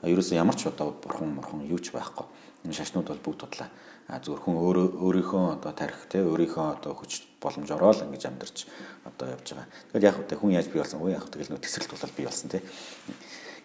[0.05, 2.27] Ерөөсө ямар ч одоо бурхан мурхан юу ч байхгүй
[2.67, 3.69] энэ шашнууд бол бүгд тудлаа.
[4.07, 8.67] Зөвхөн хүн өөрийнхөө одоо тарих те өөрийнхөө одоо хүч боломж ороод ингэж амьдарч
[9.03, 9.67] одоо явж байгаа.
[9.91, 11.15] Тэгэл яг хөтэ хүн яаж бий болсон вэ?
[11.15, 12.63] Яг тэгэл нөө тесрэлт бол бий болсон те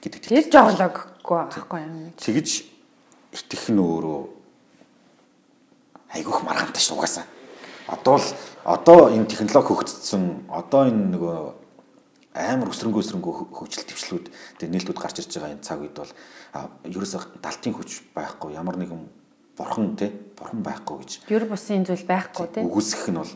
[0.02, 0.22] гэдэг.
[0.26, 1.94] Тэр жоглоггүй байхгүй юм.
[2.18, 2.48] Тэгэж
[3.38, 4.20] итгэх нь өөрөө
[6.10, 7.26] айгүйх маргаантай ш угаасаа.
[7.88, 8.26] Одоо л
[8.64, 11.38] одоо энэ технологи хөгжсөн одоо энэ нөгөө
[12.32, 14.26] амар өсрөнгөө өсрөнгөө хөгжил төвчлүүд
[14.56, 16.12] тэр нээлтүүд гарч ирж байгаа энэ цаг үед бол
[16.88, 19.02] ерөөсөө далтын хүч байхгүй ямар нэгэн
[19.58, 20.08] бурхан те
[20.38, 21.10] бурхан байхгүй гэж.
[21.28, 22.64] Ер бусын зүйл байхгүй те.
[22.64, 23.32] Үгүйсгэх нь бол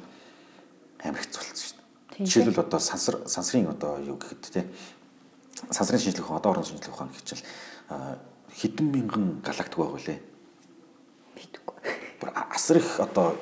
[1.04, 1.76] амар хэцүү болсон шүү
[2.16, 2.24] дээ.
[2.24, 4.64] Жишээлбэл одоо сансар сансрын одоо юу гэхэд те
[5.68, 7.44] сансрын шинжлэх ухаан одоо орон шинжлэх ухаан гэхчил
[8.56, 10.18] хэдэн мянган галактик байгаа үлээ.
[11.36, 11.76] Мэдгүй.
[12.20, 13.36] Бүр асар их одоо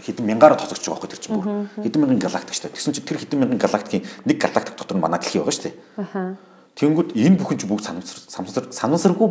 [0.00, 1.46] хэдэн мянгаараа тооцогч байгаа байхгүй тэр чинь бүр
[1.84, 2.76] хэдэн мянган галактик шүү дээ.
[2.76, 6.36] Тэгсэн чинь тэр хэдэн мянган галактикийн нэг галактик дотор нь манай дэлхий байгаа шүү дээ.
[6.80, 9.28] Тэнгүүд энэ бүхэн ч бүгд санамсар санамсаргүй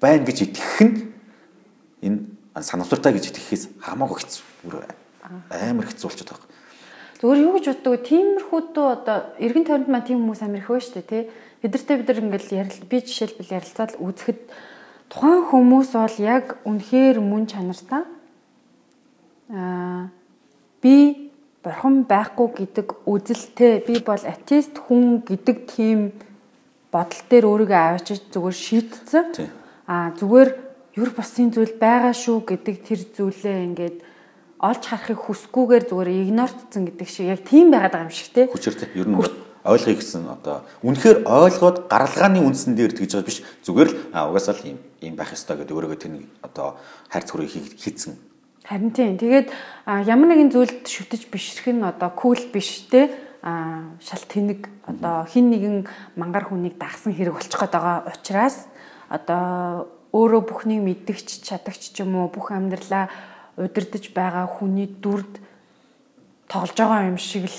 [0.00, 0.94] байна гэж итгэх нь
[2.02, 2.18] энэ
[2.60, 4.44] санамсартай гэж итгэхээс хамаагүй хэцүү.
[5.52, 6.48] Амар хэцүү болчиход байгаа.
[7.16, 8.06] Зүгээр юу гэж боддог вэ?
[8.12, 11.22] Тиймэрхүүдөө одоо эргэн тойронд маань тийм хүмүүс амар их байна шүү дээ, тий.
[11.64, 14.40] Бидэртэй бид нар ингээл ярил би жишээлбэл ярилцаад үзэхэд
[15.08, 18.04] тухайн хүмүүс бол яг үнэхээр мөн чанартай
[19.50, 20.10] аа
[20.82, 21.30] би
[21.62, 26.14] бурхан байхгүй гэдэг үзэлтэй би бол атеист хүн гэдэг тийм
[26.94, 29.50] бодол дээр өөрийгөө аваачиж зүгээр шийтцэн.
[29.86, 30.50] Аа зүгээр
[30.96, 33.96] юр босын зүйл байгаа шүү гэдэг тэр зүйлээ ингээд
[34.62, 38.48] олж харахыг хүсгүйгээр зүгээр игнортцсан гэдэг шиг яг тийм байгаад байгаа юм шиг те.
[38.48, 38.96] Хүчээр.
[38.96, 39.18] Ер нь
[39.66, 44.70] ойлгохыг гэсэн одоо үнэхээр ойлгоод гаралгааны үндсэн дээр тэгж байгаа биш зүгээр л угаасаа л
[44.70, 46.14] юм юм байх ёстой гэдэг өөрөөгөө тэр
[46.46, 46.78] одоо
[47.10, 48.14] хайрц хүрээ хийцэн.
[48.66, 49.14] Харин тийм.
[49.14, 49.54] Тэгээд
[49.86, 53.14] ямар нэгэн зүйлд шүтэж бишрэх нь одоо кул биш те
[54.02, 55.86] шал тэнэг одоо хин нэгэн
[56.18, 58.66] мангар хүнийг дагсан хэрэг болчих гээд байгаа учраас
[59.06, 63.06] одоо өөрөө бүхнийг мэддэгч чадагч ч юм уу бүх амьдралаа
[63.54, 65.38] удирдах байгаа хүний дүрд
[66.50, 67.58] тоглож байгаа юм шиг л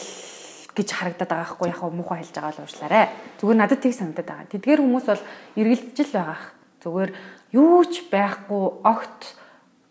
[0.75, 3.01] гэж харагдаад байгаа хгүй яг муухай хэлж байгаа л уушлаарэ.
[3.39, 4.51] Зүгээр надад тийг санагдаад байгаа.
[4.51, 5.23] Тэдгээр хүмүүс бол
[5.55, 6.39] эргэлдэж л байгаа.
[6.83, 7.11] Зүгээр
[7.55, 9.21] юу ч байхгүй огт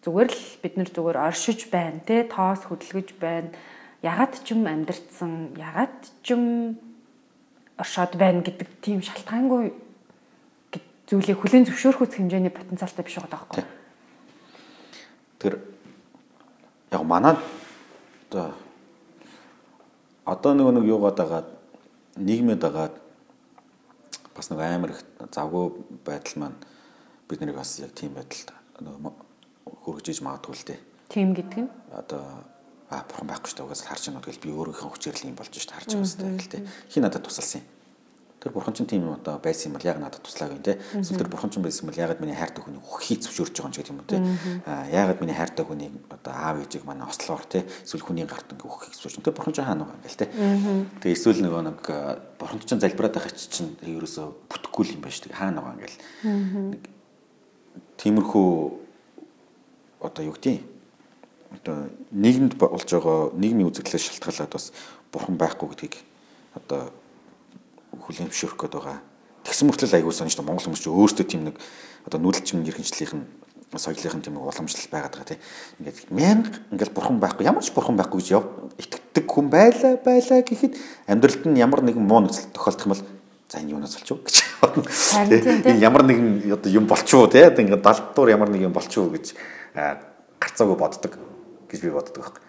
[0.06, 3.50] зүгээр л бид нар зүгээр оршиж байна те тоос хөдөлгөж байна.
[4.06, 6.78] Ягаад ч юм амьдрцсан ягаад ч юм
[7.74, 9.74] оршоод байна гэдэг тийм шалтгаангүй
[11.10, 13.64] зүйлийг хүлээн зөвшөөрөх хэмжээний потенциалтай биш байгаа байхгүй.
[15.42, 15.54] Тэр
[16.94, 17.38] яг манад
[18.30, 18.54] одоо
[20.22, 21.42] одоо нэг нэг юугаад байгаа
[22.18, 22.90] нийгмэд байгаа
[24.34, 25.66] бас нэг амар их завгүй
[26.06, 26.58] байдал маань
[27.28, 28.50] бид нарыг бас яг тийм байдалд
[28.82, 29.14] нөгөө
[29.66, 30.80] хөргөжиж магадгүй л дээ.
[31.10, 31.70] Тийм гэдэг нь?
[31.90, 32.22] Одоо
[32.90, 33.66] а бурхан байхгүй шүү дээ.
[33.66, 35.78] Угаас харж байгаа тэгэл би өөрийнхөө хүчээр л юм болж шүү дээ.
[35.78, 37.66] Харж байгаа юм л дээ хин надад тусалсан юм?
[38.46, 40.78] Тэр бурхан чинь тийм юм одоо байсан юм бол яг надад туслаагүй те.
[40.94, 43.74] Эсвэл тэр бурхан чинь байсан юм бол ягаад миний хайртай хүний хөхий зөвшөөрч байгаа юм
[43.74, 44.22] ч гэдэг юм уу те.
[44.70, 48.70] А ягаад миний хайртай хүний одоо аав ээжийг манай ослоор те эсвэл хүний гарт ингээ
[48.70, 50.26] хөхийг зөвшөөрч тэр бурхан чинь хаана байгаа юм гээл те
[51.02, 51.78] тэгээ эсвэл нөгөө нэг
[52.38, 55.40] бурхан чинь залбираад байгаа чинь ерөөсө бүтэхгүй юм байна шүү дээ.
[55.42, 55.98] Хаана байгаа юм гээл
[56.70, 56.82] нэг
[57.98, 58.85] тиймэрхүү
[60.00, 60.60] одоо юу гэдэг
[61.62, 64.72] одоо нийгэмд болж байгаа нийгмийн үзэгдлээс шалтгаалаад бас
[65.12, 65.94] бурхан байхгүй гэдгийг
[66.54, 66.90] одоо
[68.02, 68.98] хүлээн зөвшөөрөх гээд байгаа.
[69.46, 70.42] Тэгсэн мөртлөө аягүй дээ.
[70.42, 71.56] Монгол хүмүүс ч өөрсдөө тийм нэг
[72.04, 73.22] одоо нүүдэлчин эрхэнчлийнхэн
[73.74, 75.42] соёлынхын тийм уламжлал байгаад байгаа тийм.
[75.80, 78.30] Ингээд мянга ингээд бурхан байхгүй ямар ч бурхан байхгүй гэж
[78.78, 80.74] итгэдэг хүн байлаа байлаа гэхэд
[81.06, 83.04] амьдралд нь ямар нэгэн муу нөхцөл тохиолдох юм бол
[83.48, 84.84] за энэ юунаас болчих вэ гэж бодно.
[85.70, 87.54] Энэ ямар нэгэн одоо юм болчих уу тийм.
[87.54, 89.34] Ингээд далдуур ямар нэг юм болчих уу гэж
[90.42, 91.12] гарцаагүй боддог
[91.70, 92.42] гэж би боддог байхгүй.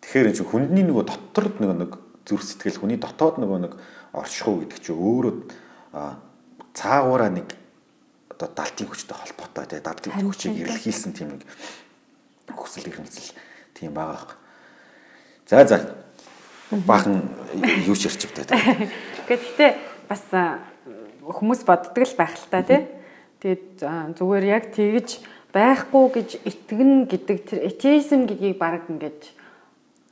[0.00, 1.92] Тэгэхээр энэ хүндний нөгөө дотор нөгөө нэг
[2.24, 3.72] зүрх сэтгэл хүний дотоод нөгөө нэг
[4.16, 5.34] оршихуу гэдэг чинь өөрөө
[6.72, 7.48] цаагаараа нэг
[8.32, 11.44] одоо далтын хүчтэй холбоотой тий далтын хүчийг эрэлхийлсэн тийм нэг
[12.56, 13.36] хүсэл эрмэлзэл
[13.76, 14.36] тийм байгаа.
[15.46, 16.01] За за.
[16.72, 17.28] Баахан
[17.84, 18.48] юу ч ярьчих та.
[19.28, 19.70] Гэхдээ
[20.08, 20.24] бас
[21.20, 22.88] хүмүүс боддог л байх л та тий.
[23.44, 23.84] Тэгээд
[24.16, 25.20] зүгээр яг тэгж
[25.52, 29.36] байхгүй гэж итгэн гэдэг тэр этеизм гэдгийг баг ингэж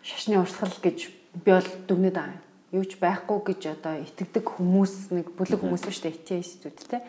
[0.04, 1.08] шашны урсгал гэж
[1.40, 2.38] би бол дүгнэд байгаа.
[2.76, 7.00] Юу ч байхгүй гэж одоо итгэдэг хүмүүс нэг бүлэг хүмүүс шүү дээ этеистүүд те.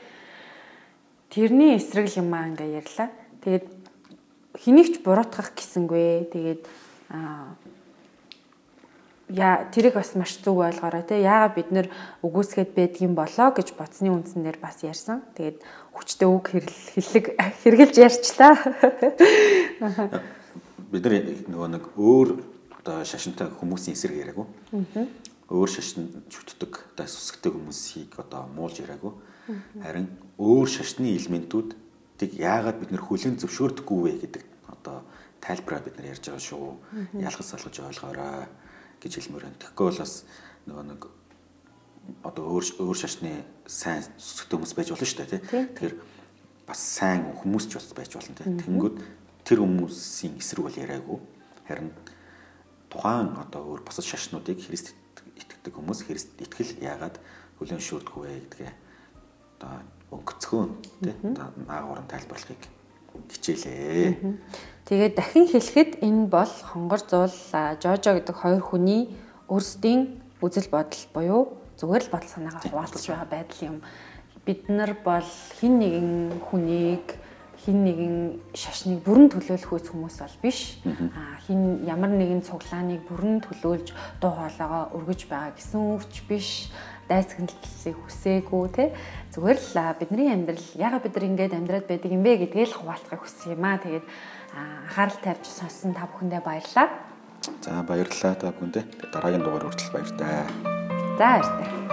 [1.27, 3.11] Тэрний эсрэг юм аа ингээ ярьлаа.
[3.43, 3.67] Тэгээд
[4.63, 6.31] хэнийг ч буруутгах гэсэнгүй.
[6.31, 6.63] Тэгээд
[7.11, 7.59] аа
[9.31, 11.87] яа тэрийг бас маш зүг ойлгоорой те яагаад бид нэр
[12.21, 15.23] үгүйсгээд байдгийм болоо гэж бодсны үндсээр бас ярьсан.
[15.39, 15.63] Тэгээд
[15.95, 17.25] хүчтэй үг хэллэг
[17.63, 18.59] хэрглэж ярьчлаа.
[20.91, 21.15] Бид нар
[21.47, 22.29] нөгөө нэг өөр
[22.83, 24.47] одоо шашинтай хүмүүсийн эсрэг яриаггүй.
[25.47, 29.15] Өөр шашин чүтдэг одоо сүсгтэй хүмүүсийг одоо муулж яриаггүй.
[29.79, 35.07] Харин өөр шашны элементүүдийг яагаад бид нэр хүлэн зөвшөөрдөггүй вэ гэдэг одоо
[35.39, 36.75] тайлбараа бид нар ярьж байгаа шүү.
[37.23, 38.51] Ялгаж салгаж ойлгоорой
[39.01, 39.59] гэж хэлмээр байна.
[39.59, 40.13] Тэгэхгүй бол бас
[40.69, 41.01] нөгөө нэг
[42.23, 43.31] одоо өөр өөр шашны
[43.65, 45.41] сайн сүсгтэй хүмүүс байж болно шүү дээ тий.
[45.41, 45.95] Тэгэхээр
[46.69, 48.47] бас сайн хүмүүс ч бас байж болно тий.
[48.61, 48.95] Тэнгүүд
[49.45, 51.19] тэр хүмүүсийн эсрэг бол яриаггүй.
[51.65, 51.89] Харин
[52.89, 54.93] тухайн одоо өөр бусад шашнуудыг Христ
[55.37, 57.17] итгэдэг хүмүүс Христ итгэл яагаад
[57.57, 58.71] хүлэн шүрдэггүй вэ гэдгээ
[59.61, 59.73] одоо
[60.13, 60.63] өнгөцгөө
[61.05, 61.15] тий.
[61.69, 62.80] Наагуурын тайлбарлахыг
[63.29, 64.17] хичээлээ.
[64.85, 69.13] Тэгээд дахин хэлэхэд энэ бол хонгор зуул Жожо гэдэг хоёр хүний
[69.47, 71.41] өөрсдийн үзэл бодол буюу
[71.77, 73.77] зүгээр л бодол санаагаа хуваалцж байгаа байдал юм.
[74.45, 75.29] Бид нар бол
[75.61, 76.11] хин нэгэн
[76.49, 77.07] хүнийг
[77.61, 78.17] хин нэгэн
[78.57, 80.81] шашныг бүрэн төлөөлөх үс хүмүүс бол биш.
[80.89, 86.73] Аа хин ямар нэгэн цуглааныг бүрэн төлөөлж дуу хоолойгоо өргөж байгаа гэсэн үгч биш
[87.05, 88.83] дайсагналыг хүсээгүй те
[89.31, 93.23] зүгээр л бидний амьдрал ягаад бид нар ингэж амьдраад байдаг юм бэ гэдгээ л хуваалцахыг
[93.23, 94.05] хүссэн юм аа тэгээд
[94.51, 96.87] анхаарал тавьж сонссон та бүхэндээ баярлалаа.
[97.63, 98.83] За баярлалаа та бүхэндээ.
[99.15, 100.27] Дараагийн дугаар хүртэл баяртай.
[101.15, 101.90] За баяртай.